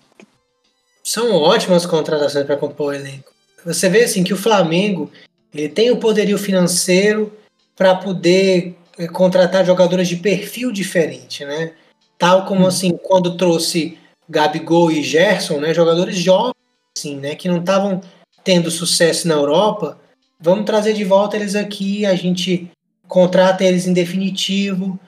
[1.04, 3.32] São ótimas contratações para compor o elenco.
[3.64, 5.10] Você vê assim que o Flamengo
[5.54, 7.32] ele tem o poderio financeiro
[7.76, 11.72] para poder é, contratar jogadores de perfil diferente, né?
[12.18, 12.66] Tal como hum.
[12.66, 13.96] assim quando trouxe
[14.28, 15.72] Gabigol e Gerson, né?
[15.72, 16.56] Jogadores jovens,
[16.96, 17.36] assim, né?
[17.36, 18.00] Que não estavam
[18.42, 19.96] tendo sucesso na Europa
[20.40, 22.70] Vamos trazer de volta eles aqui, a gente
[23.08, 24.98] contrata eles em definitivo,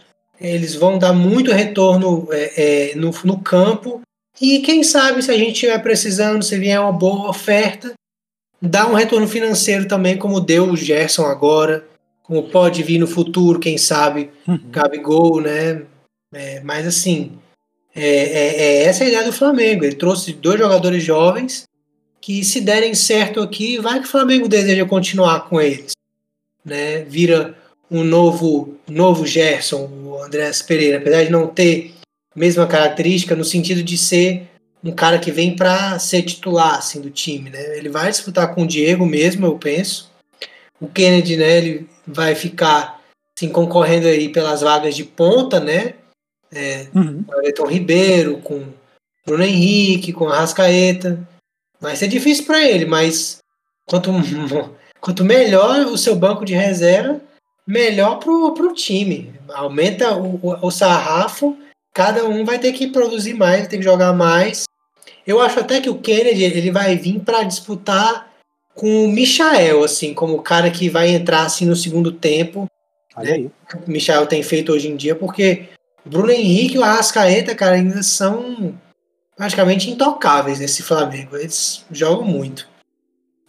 [0.40, 4.00] eles vão dar muito retorno é, é, no, no campo.
[4.40, 7.92] E quem sabe se a gente estiver precisando, se vier uma boa oferta,
[8.60, 11.86] dá um retorno financeiro também, como deu o Gerson agora,
[12.22, 14.58] como pode vir no futuro, quem sabe, uhum.
[14.70, 15.82] Gabigol, né?
[16.32, 17.32] É, mas assim,
[17.94, 19.84] é, é, é, essa a ideia do Flamengo.
[19.84, 21.64] Ele trouxe dois jogadores jovens
[22.20, 25.92] que se derem certo aqui, vai que o Flamengo deseja continuar com eles.
[26.64, 27.02] Né?
[27.04, 27.56] Vira
[27.90, 31.94] um novo, novo Gerson, o Andrés Pereira, apesar de não ter
[32.34, 34.48] a mesma característica no sentido de ser
[34.82, 37.50] um cara que vem para ser titular assim, do time.
[37.50, 37.76] Né?
[37.76, 40.10] Ele vai disputar com o Diego mesmo, eu penso.
[40.80, 43.00] O Kennedy, né, ele vai ficar
[43.36, 45.94] assim, concorrendo aí pelas vagas de ponta, né?
[46.52, 47.22] É, uhum.
[47.22, 48.66] Com o Everton Ribeiro, com
[49.26, 51.26] Bruno Henrique, com a Rascaeta.
[51.78, 53.38] Vai ser difícil para ele, mas
[53.86, 54.10] quanto,
[55.00, 57.20] quanto melhor o seu banco de reserva,
[57.70, 59.32] melhor pro, pro time.
[59.50, 61.56] Aumenta o, o, o sarrafo,
[61.94, 64.64] cada um vai ter que produzir mais, ter que jogar mais.
[65.26, 68.28] Eu acho até que o Kennedy ele vai vir para disputar
[68.74, 72.66] com o Michael, assim, como o cara que vai entrar assim no segundo tempo.
[73.14, 73.50] Olha aí.
[73.86, 75.68] O Michael tem feito hoje em dia, porque
[76.04, 78.74] Bruno Henrique e o Arrascaeta, cara, ainda são
[79.36, 81.36] praticamente intocáveis nesse Flamengo.
[81.36, 82.68] Eles jogam muito.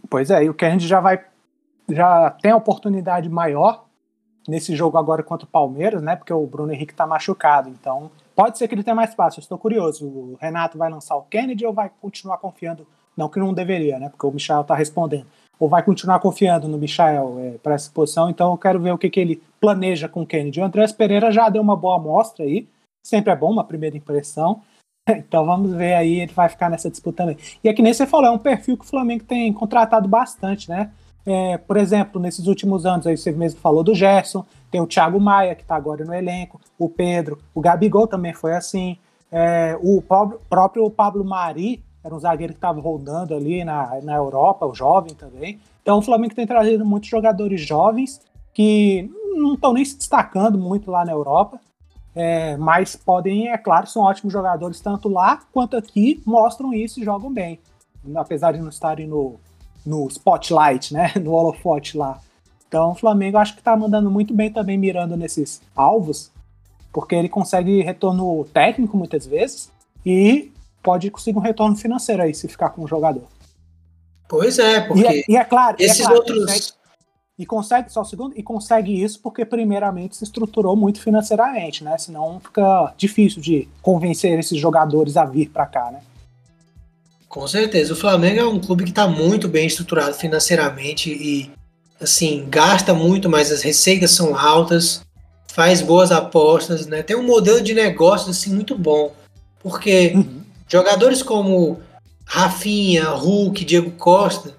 [0.09, 1.23] Pois é, e o Kennedy já vai.
[1.89, 3.85] Já tem a oportunidade maior
[4.47, 6.15] nesse jogo agora contra o Palmeiras, né?
[6.15, 7.69] Porque o Bruno Henrique tá machucado.
[7.69, 9.39] Então, pode ser que ele tenha mais fácil.
[9.39, 10.05] Eu estou curioso.
[10.05, 12.85] O Renato vai lançar o Kennedy ou vai continuar confiando?
[13.15, 14.09] Não que não deveria, né?
[14.09, 15.25] Porque o Michel tá respondendo.
[15.59, 18.29] Ou vai continuar confiando no Michel é, para essa posição.
[18.29, 20.59] Então, eu quero ver o que, que ele planeja com o Kennedy.
[20.59, 22.67] O Andrés Pereira já deu uma boa amostra aí.
[23.05, 24.61] Sempre é bom uma primeira impressão.
[25.09, 27.37] Então vamos ver aí, ele vai ficar nessa disputa também.
[27.63, 30.69] E é que nem você falou, é um perfil que o Flamengo tem contratado bastante,
[30.69, 30.91] né?
[31.25, 35.19] É, por exemplo, nesses últimos anos, aí você mesmo falou do Gerson, tem o Thiago
[35.19, 38.97] Maia, que está agora no elenco, o Pedro, o Gabigol também foi assim,
[39.31, 44.65] é, o próprio Pablo Mari, era um zagueiro que estava rodando ali na, na Europa,
[44.65, 45.59] o jovem também.
[45.81, 48.19] Então o Flamengo tem trazido muitos jogadores jovens
[48.53, 51.59] que não estão nem se destacando muito lá na Europa,
[52.13, 57.05] é, mas podem, é claro, são ótimos jogadores tanto lá quanto aqui, mostram isso e
[57.05, 57.59] jogam bem.
[58.15, 59.39] Apesar de não estarem no,
[59.85, 61.13] no spotlight, né?
[61.21, 62.19] No holofote lá.
[62.67, 66.31] Então o Flamengo acho que está mandando muito bem também mirando nesses alvos,
[66.91, 69.71] porque ele consegue retorno técnico muitas vezes
[70.05, 70.51] e
[70.81, 73.27] pode conseguir um retorno financeiro aí se ficar com o jogador.
[74.27, 76.73] Pois é, porque e é, e é claro, esses é claro, outros
[77.41, 81.97] e consegue, só o segundo, e consegue isso porque primeiramente se estruturou muito financeiramente, né?
[81.97, 86.01] Senão fica difícil de convencer esses jogadores a vir para cá, né?
[87.31, 87.93] Com certeza.
[87.93, 91.49] O Flamengo é um clube que está muito bem estruturado financeiramente e,
[91.99, 95.01] assim, gasta muito, mas as receitas são altas,
[95.53, 97.01] faz boas apostas, né?
[97.01, 99.15] Tem um modelo de negócios, assim, muito bom.
[99.59, 100.41] Porque uhum.
[100.67, 101.79] jogadores como
[102.25, 104.53] Rafinha, Hulk, Diego Costa,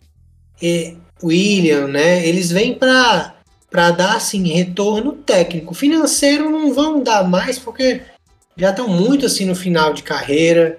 [1.22, 2.26] William, né?
[2.26, 3.34] Eles vêm para
[3.70, 8.02] para dar assim retorno técnico, financeiro não vão dar mais porque
[8.54, 10.78] já estão muito assim no final de carreira.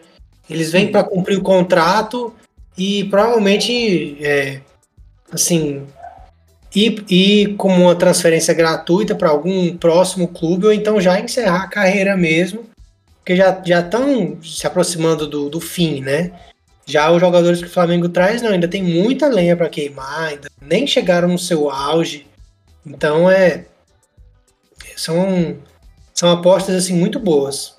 [0.50, 2.34] Eles vêm para cumprir o contrato
[2.78, 4.62] e provavelmente é,
[5.32, 5.86] assim
[6.76, 11.68] ir, ir como uma transferência gratuita para algum próximo clube ou então já encerrar a
[11.68, 12.66] carreira mesmo,
[13.18, 16.32] porque já estão se aproximando do, do fim, né?
[16.86, 20.50] Já os jogadores que o Flamengo traz, não, ainda tem muita lenha para queimar, ainda
[20.62, 22.28] nem chegaram no seu auge.
[22.86, 23.66] Então é
[24.98, 25.58] são
[26.14, 27.76] são apostas assim muito boas.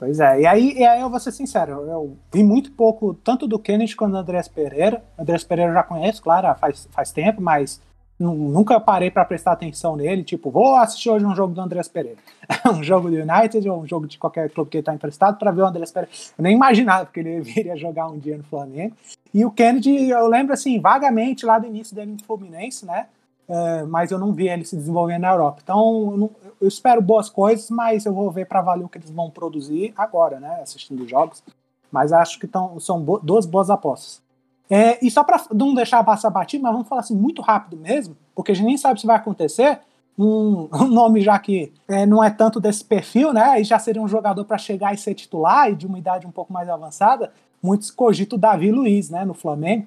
[0.00, 3.46] Pois é, e aí, e aí eu vou ser sincero, eu vi muito pouco tanto
[3.46, 5.04] do Kennedy quanto do Andrés Pereira.
[5.18, 7.82] Andrés Pereira eu já conheço, claro, faz, faz tempo, mas
[8.18, 12.16] nunca parei para prestar atenção nele, tipo, vou assistir hoje um jogo do Andrés Pereira.
[12.74, 15.50] um jogo do United ou um jogo de qualquer clube que ele tá emprestado para
[15.50, 16.14] ver o Andrés Pereira.
[16.38, 18.96] Eu nem imaginava que ele viria jogar um dia no Flamengo.
[19.34, 23.04] E o Kennedy, eu lembro assim, vagamente lá do início dele no Fluminense, né?
[23.50, 25.60] É, mas eu não vi ele se desenvolvendo na Europa.
[25.60, 26.30] Então, eu, não,
[26.60, 29.92] eu espero boas coisas, mas eu vou ver para valer o que eles vão produzir
[29.96, 30.60] agora, né?
[30.62, 31.42] Assistindo os jogos.
[31.90, 34.22] Mas acho que tão, são bo duas boas apostas.
[34.70, 38.16] É, e só para não deixar passar batido, mas vamos falar assim muito rápido mesmo,
[38.36, 39.80] porque a gente nem sabe se vai acontecer.
[40.16, 43.60] Um, um nome já que é, não é tanto desse perfil, né?
[43.60, 46.30] E já seria um jogador para chegar e ser titular e de uma idade um
[46.30, 47.32] pouco mais avançada.
[47.60, 49.86] Muitos cogitam o Davi Luiz, né, no Flamengo.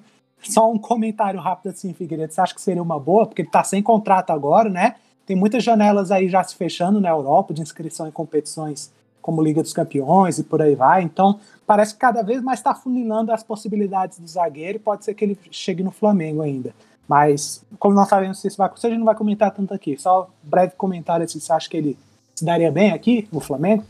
[0.50, 2.32] Só um comentário rápido assim, Figueiredo.
[2.32, 3.26] Você acha que seria uma boa?
[3.26, 4.96] Porque ele está sem contrato agora, né?
[5.26, 8.92] Tem muitas janelas aí já se fechando na Europa de inscrição em competições
[9.22, 11.02] como Liga dos Campeões e por aí vai.
[11.02, 15.14] Então, parece que cada vez mais está funilando as possibilidades do zagueiro e pode ser
[15.14, 16.74] que ele chegue no Flamengo ainda.
[17.08, 19.96] Mas, como não sabemos se isso vai acontecer, a gente não vai comentar tanto aqui.
[19.96, 21.98] Só um breve comentário se você acha que ele
[22.34, 23.82] se daria bem aqui no Flamengo.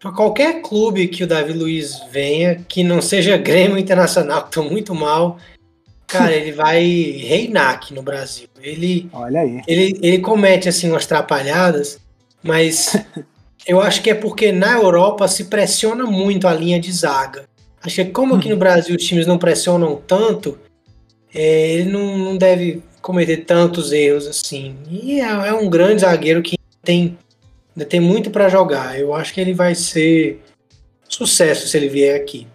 [0.00, 4.64] Para qualquer clube que o Davi Luiz venha, que não seja Grêmio Internacional, que estão
[4.64, 5.38] muito mal,
[6.06, 8.48] cara, ele vai reinar aqui no Brasil.
[8.60, 9.60] Ele, Olha aí.
[9.68, 12.00] Ele, ele comete assim umas trapalhadas,
[12.42, 12.96] mas
[13.66, 17.44] Eu acho que é porque na Europa se pressiona muito a linha de zaga.
[17.82, 18.58] Acho que como aqui no uhum.
[18.58, 20.58] Brasil os times não pressionam tanto,
[21.34, 24.76] é, ele não, não, deve cometer tantos erros assim.
[24.90, 27.16] E é, é um grande zagueiro que tem,
[27.88, 28.98] tem muito para jogar.
[28.98, 30.42] Eu acho que ele vai ser
[31.08, 32.46] sucesso se ele vier aqui.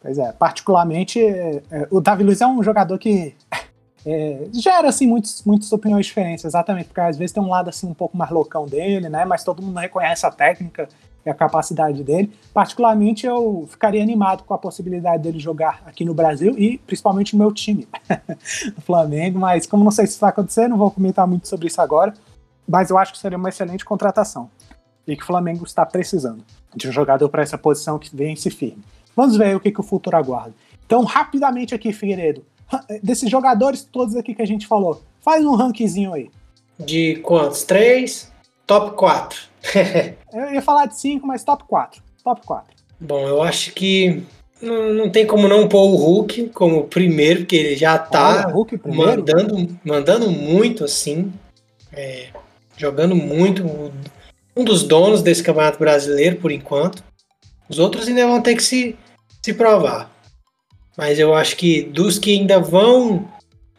[0.00, 3.34] Pois é, particularmente, é, é o Davi Luiz é um jogador que
[4.04, 7.86] é, gera assim muitos, muitas opiniões diferentes, exatamente, porque às vezes tem um lado assim
[7.86, 9.24] um pouco mais loucão dele, né?
[9.24, 10.88] Mas todo mundo reconhece a técnica
[11.24, 12.32] e a capacidade dele.
[12.52, 17.44] Particularmente eu ficaria animado com a possibilidade dele jogar aqui no Brasil e principalmente no
[17.44, 17.86] meu time,
[18.76, 21.80] o Flamengo, mas como não sei se vai acontecer, não vou comentar muito sobre isso
[21.80, 22.12] agora,
[22.72, 24.50] mas eu acho que seria uma excelente contratação
[25.06, 26.42] e que o Flamengo está precisando
[26.74, 28.82] de um jogador para essa posição que vence firme.
[29.14, 30.54] Vamos ver o que, que o futuro aguarda.
[30.86, 32.42] Então, rapidamente aqui, Figueiredo,
[33.02, 36.30] desses jogadores todos aqui que a gente falou, faz um rankzinho aí.
[36.80, 37.62] De quantos?
[37.62, 38.32] Três?
[38.66, 39.38] Top 4.
[40.32, 42.02] eu ia falar de cinco, mas top 4.
[42.24, 42.74] Top 4.
[42.98, 44.22] Bom, eu acho que
[44.62, 48.80] não, não tem como não pôr o Hulk como primeiro, porque ele já tá Hulk
[48.86, 51.30] mandando, mandando muito assim.
[51.92, 52.28] É,
[52.76, 53.64] jogando muito.
[54.56, 57.02] Um dos donos desse campeonato brasileiro, por enquanto.
[57.68, 58.96] Os outros ainda vão ter que se,
[59.42, 60.10] se provar.
[60.96, 63.26] Mas eu acho que dos que ainda vão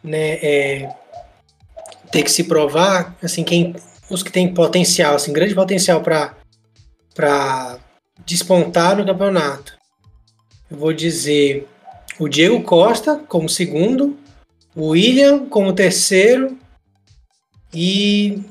[0.04, 0.96] né, é,
[2.12, 3.76] ter que se provar, assim, quem,
[4.10, 7.80] os que têm potencial, assim, grande potencial para
[8.26, 9.78] despontar no campeonato.
[10.70, 11.68] Eu vou dizer
[12.20, 14.18] o Diego Costa como segundo,
[14.76, 16.58] o William como terceiro
[17.74, 18.42] e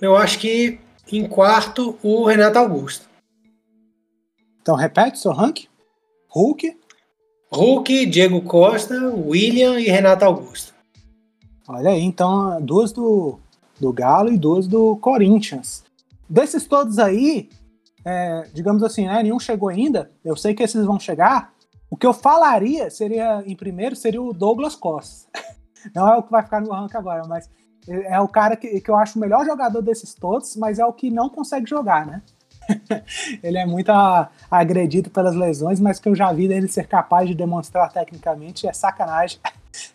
[0.00, 0.78] eu acho que
[1.10, 3.08] em quarto o Renato Augusto.
[4.60, 5.66] Então repete seu ranking?
[6.28, 6.78] Hulk,
[7.50, 10.74] Hulk, Diego Costa, William e Renato Augusto.
[11.66, 13.38] Olha aí, então duas do,
[13.80, 15.84] do Galo e duas do Corinthians.
[16.28, 17.48] Desses todos aí,
[18.04, 20.10] é, digamos assim, né, nenhum chegou ainda.
[20.22, 21.54] Eu sei que esses vão chegar.
[21.90, 25.30] O que eu falaria seria, em primeiro, seria o Douglas Costa.
[25.94, 27.48] Não é o que vai ficar no ranking agora, mas
[27.88, 30.92] é o cara que, que eu acho o melhor jogador desses todos, mas é o
[30.92, 32.22] que não consegue jogar, né?
[33.42, 33.90] ele é muito
[34.50, 38.72] agredido pelas lesões, mas que eu já vi dele ser capaz de demonstrar tecnicamente é
[38.72, 39.38] sacanagem.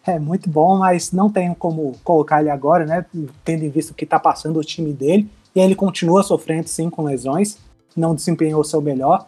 [0.07, 3.05] É muito bom, mas não tenho como colocar ele agora, né?
[3.43, 5.29] Tendo em vista o que está passando o time dele.
[5.53, 7.57] E ele continua sofrendo sim com lesões,
[7.93, 9.27] não desempenhou o seu melhor.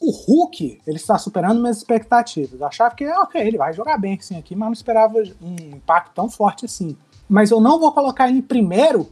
[0.00, 2.58] O Hulk, ele está superando minhas expectativas.
[2.58, 6.12] Eu achava que, ok, ele vai jogar bem sim aqui, mas não esperava um impacto
[6.14, 6.96] tão forte assim.
[7.32, 9.08] Mas eu não vou colocar ele em primeiro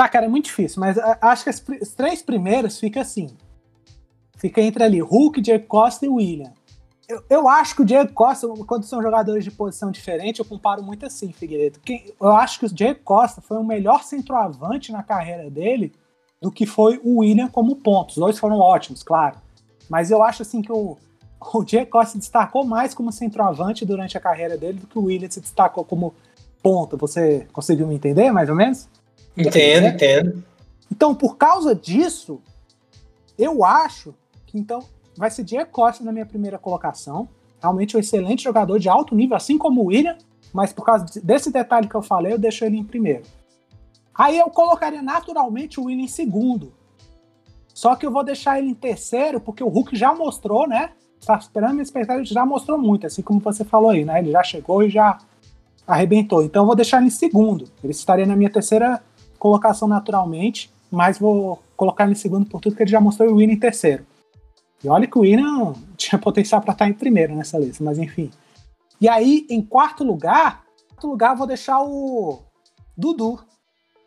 [0.00, 3.28] Tá, cara, é muito difícil, mas acho que as, as três primeiras fica assim.
[4.38, 6.54] Fica entre ali, Hulk, Diego Costa e William.
[7.06, 10.82] Eu, eu, acho que o Diego Costa, quando são jogadores de posição diferente, eu comparo
[10.82, 11.80] muito assim, Figueiredo.
[12.18, 15.92] Eu acho que o Diego Costa foi o melhor centroavante na carreira dele
[16.40, 18.08] do que foi o William como ponto.
[18.12, 19.36] Os dois foram ótimos, claro.
[19.86, 20.96] Mas eu acho assim que o,
[21.52, 25.02] o Diego Costa se destacou mais como centroavante durante a carreira dele do que o
[25.02, 26.14] William se destacou como
[26.62, 26.96] ponto.
[26.96, 28.88] Você conseguiu me entender, mais ou menos?
[29.36, 30.44] Entendo, entendo.
[30.90, 32.40] Então, por causa disso,
[33.38, 34.14] eu acho
[34.46, 34.80] que então
[35.16, 37.28] vai ser Diego Costa na minha primeira colocação.
[37.60, 40.16] Realmente um excelente jogador de alto nível, assim como o William,
[40.52, 43.22] mas por causa desse detalhe que eu falei, eu deixo ele em primeiro.
[44.14, 46.72] Aí eu colocaria naturalmente o William em segundo.
[47.72, 50.90] Só que eu vou deixar ele em terceiro, porque o Hulk já mostrou, né?
[51.18, 54.18] Está esperando minha expectativa, já mostrou muito, assim como você falou aí, né?
[54.18, 55.18] Ele já chegou e já
[55.94, 56.42] arrebentou.
[56.42, 57.68] Então eu vou deixar ele em segundo.
[57.82, 59.02] Ele estaria na minha terceira
[59.38, 63.36] colocação naturalmente, mas vou colocar ele em segundo por tudo que ele já mostrou o
[63.36, 64.06] Winnie em terceiro.
[64.82, 65.44] E olha que o Winnie
[65.96, 68.30] tinha potencial para estar em primeiro nessa lista, mas enfim.
[69.00, 72.40] E aí, em quarto lugar, quarto lugar eu vou deixar o
[72.96, 73.40] Dudu.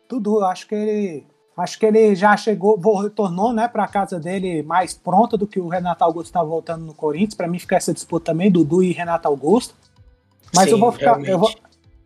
[0.08, 1.26] Dudu, eu acho que ele
[1.56, 5.60] Acho que ele já chegou, retornou né, para a casa dele mais pronto do que
[5.60, 7.34] o Renato Augusto está voltando no Corinthians.
[7.34, 9.74] Para mim fica essa disputa também, Dudu e Renato Augusto.
[10.52, 11.54] Mas Sim, eu vou ficar, eu vou,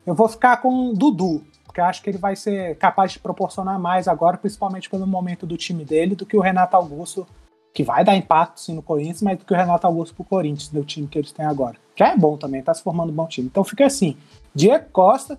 [0.08, 3.78] eu vou ficar com o Dudu, porque acho que ele vai ser capaz de proporcionar
[3.78, 7.26] mais agora, principalmente pelo momento do time dele, do que o Renato Augusto,
[7.74, 10.68] que vai dar impacto sim no Corinthians, mas do que o Renato Augusto pro Corinthians,
[10.70, 11.76] do time que eles têm agora.
[11.94, 13.48] Que é bom também, tá se formando um bom time.
[13.48, 14.16] Então fica assim:
[14.54, 15.38] Diego Costa,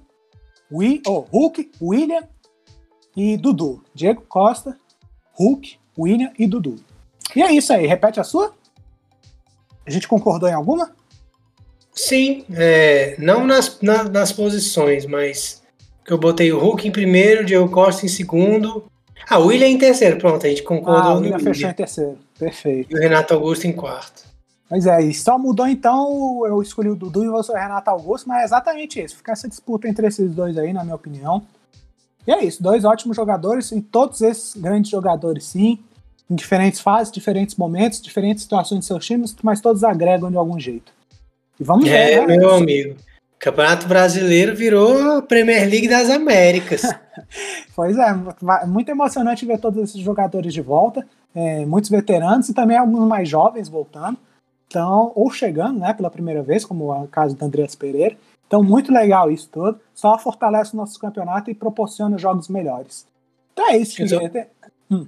[0.71, 2.27] We, oh, Hulk, William
[3.17, 3.83] e Dudu.
[3.95, 4.77] Diego Costa,
[5.33, 6.75] Hulk, William e Dudu.
[7.35, 8.53] E é isso aí, repete a sua?
[9.83, 10.91] A gente concordou em alguma?
[11.99, 15.61] Sim, é, não nas, na, nas posições, mas
[16.05, 18.85] que eu botei o Hulk em primeiro, Diego Costa em segundo.
[19.29, 21.11] Ah, o William em terceiro, pronto, a gente concordou.
[21.11, 22.89] Ah, o William fechou em terceiro, perfeito.
[22.89, 24.23] E o Renato Augusto em quarto.
[24.69, 28.29] Pois é, e só mudou então, eu escolhi o Dudu e você o Renato Augusto,
[28.29, 29.17] mas é exatamente isso.
[29.17, 31.45] Ficar essa disputa entre esses dois aí, na minha opinião.
[32.25, 35.77] E é isso, dois ótimos jogadores, e todos esses grandes jogadores, sim,
[36.29, 40.57] em diferentes fases, diferentes momentos, diferentes situações de seus times, mas todos agregam de algum
[40.57, 40.97] jeito.
[41.59, 42.27] E vamos é, ver.
[42.27, 42.37] Né?
[42.37, 42.95] meu amigo.
[43.37, 46.81] Campeonato Brasileiro virou a Premier League das Américas.
[47.75, 48.13] pois é,
[48.67, 53.29] muito emocionante ver todos esses jogadores de volta, é, muitos veteranos e também alguns mais
[53.29, 54.17] jovens voltando.
[54.67, 58.15] Então, ou chegando, né, pela primeira vez, como é o caso do Andreas Pereira.
[58.45, 59.79] Então, muito legal isso tudo.
[59.95, 63.07] Só fortalece o nosso campeonato e proporciona jogos melhores.
[63.53, 64.19] Então é isso, eu só,
[64.91, 65.07] hum.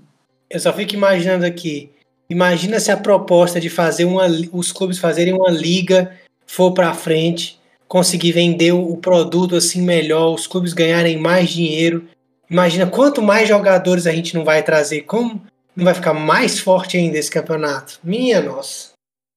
[0.50, 1.92] eu só fico imaginando aqui.
[2.30, 6.12] Imagina se a proposta de fazer uma, os clubes fazerem uma liga
[6.46, 12.08] for para frente, conseguir vender o produto assim melhor, os clubes ganharem mais dinheiro.
[12.50, 15.42] Imagina quanto mais jogadores a gente não vai trazer, como
[15.76, 18.00] não vai ficar mais forte ainda esse campeonato.
[18.04, 18.92] Minha nossa.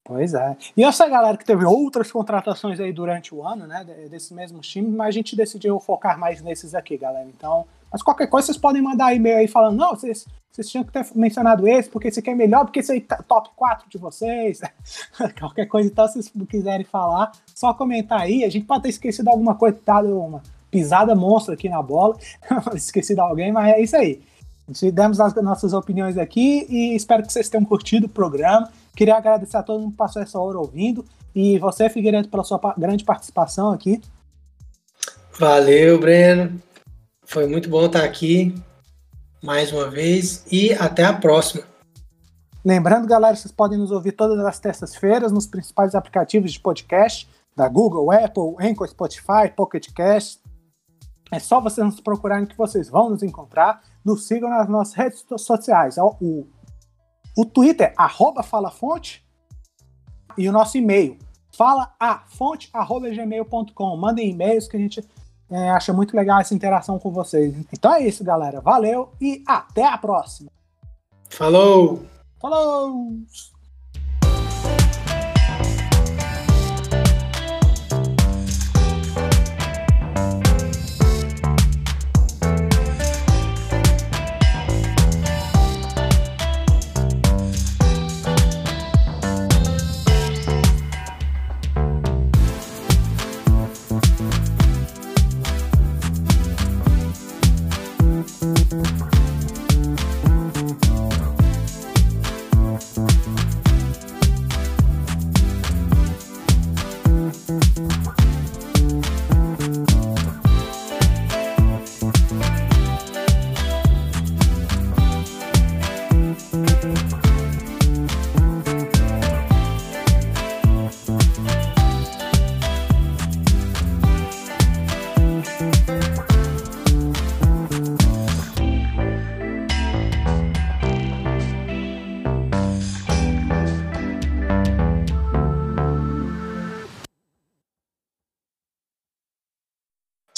[0.04, 0.56] Pois é.
[0.76, 4.92] E essa galera que teve outras contratações aí durante o ano, né, desses mesmos times,
[4.92, 7.26] mas a gente decidiu focar mais nesses aqui, galera.
[7.26, 10.90] Então, mas qualquer coisa vocês podem mandar e-mail aí falando, não, vocês, vocês tinham que
[10.90, 13.98] ter mencionado esse, porque esse aqui é melhor, porque esse aí tá top 4 de
[13.98, 14.60] vocês.
[15.38, 18.42] qualquer coisa, então, se vocês quiserem falar, só comentar aí.
[18.42, 20.42] A gente pode ter esquecido alguma coisa, tá uma
[20.72, 22.18] pisada monstro aqui na bola,
[22.74, 24.20] esquecido alguém, mas é isso aí.
[24.92, 28.72] Demos as nossas opiniões aqui e espero que vocês tenham curtido o programa.
[28.96, 31.04] Queria agradecer a todo mundo que passou essa hora ouvindo.
[31.32, 34.02] E você, Figueiredo, pela sua grande participação aqui.
[35.38, 36.60] Valeu, Breno.
[37.34, 38.54] Foi muito bom estar aqui
[39.42, 41.64] mais uma vez e até a próxima.
[42.64, 47.68] Lembrando, galera, vocês podem nos ouvir todas as terças-feiras nos principais aplicativos de podcast da
[47.68, 50.40] Google, Apple, Anchor, Spotify, Pocket Cast.
[51.32, 53.82] É só vocês nos procurarem que vocês vão nos encontrar.
[54.04, 55.98] Nos sigam nas nossas redes sociais.
[55.98, 56.46] O
[57.36, 59.26] o Twitter, arroba falafonte,
[60.38, 61.18] e o nosso e-mail,
[61.50, 63.96] falaafonte.gmail.com.
[63.96, 65.02] Mandem e-mails que a gente
[65.50, 67.54] é, acha muito legal essa interação com vocês.
[67.72, 68.60] Então é isso, galera.
[68.60, 70.50] Valeu e até a próxima.
[71.28, 72.04] Falou!
[72.40, 73.16] Falou!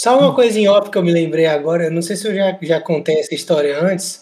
[0.07, 2.57] Só uma coisa em off que eu me lembrei agora, não sei se eu já,
[2.63, 4.21] já contei essa história antes,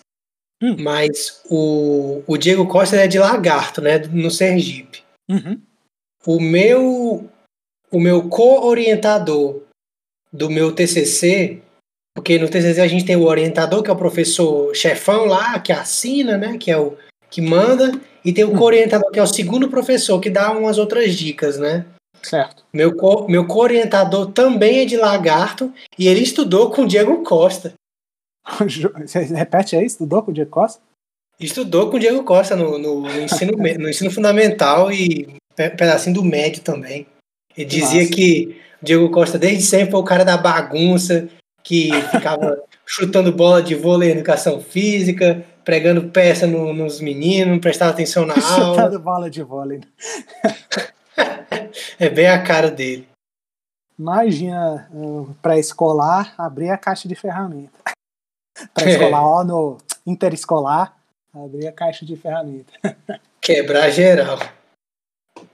[0.62, 0.76] hum.
[0.78, 5.03] mas o, o Diego Costa é de Lagarto, né, no Sergipe.
[5.28, 5.61] Uhum.
[6.26, 7.28] O meu
[7.91, 9.61] o meu co-orientador
[10.32, 11.61] do meu TCC,
[12.16, 15.70] porque no TCC a gente tem o orientador, que é o professor chefão lá, que
[15.70, 16.97] assina, né, que é o
[17.28, 17.93] que manda,
[18.24, 18.57] e tem o hum.
[18.57, 21.85] co-orientador, que é o segundo professor, que dá umas outras dicas, né?
[22.25, 22.64] Certo.
[22.72, 27.75] Meu, co meu co-orientador também é de Lagarto e ele estudou com Diego Costa.
[28.59, 30.81] Você repete aí, estudou com o Diego Costa?
[31.39, 36.25] Estudou com o Diego Costa no, no, no ensino, no ensino fundamental e pedacinho do
[36.25, 37.07] médio também.
[37.57, 38.12] Ele dizia Nossa.
[38.12, 41.29] que o Diego Costa desde sempre foi o cara da bagunça,
[41.62, 47.91] que ficava chutando bola de vôlei educação física, pregando peça no, nos meninos, não prestava
[47.91, 48.77] atenção na aula.
[48.77, 49.81] Chutando bola de vôlei.
[51.99, 53.09] é bem a cara dele.
[53.99, 57.79] Imagina, uh, pré-escolar, abrir a caixa de ferramenta.
[58.75, 59.25] Pré-escolar, é.
[59.25, 60.97] ó, no interescolar,
[61.33, 62.73] abrir a caixa de ferramenta.
[63.41, 64.39] Quebrar geral.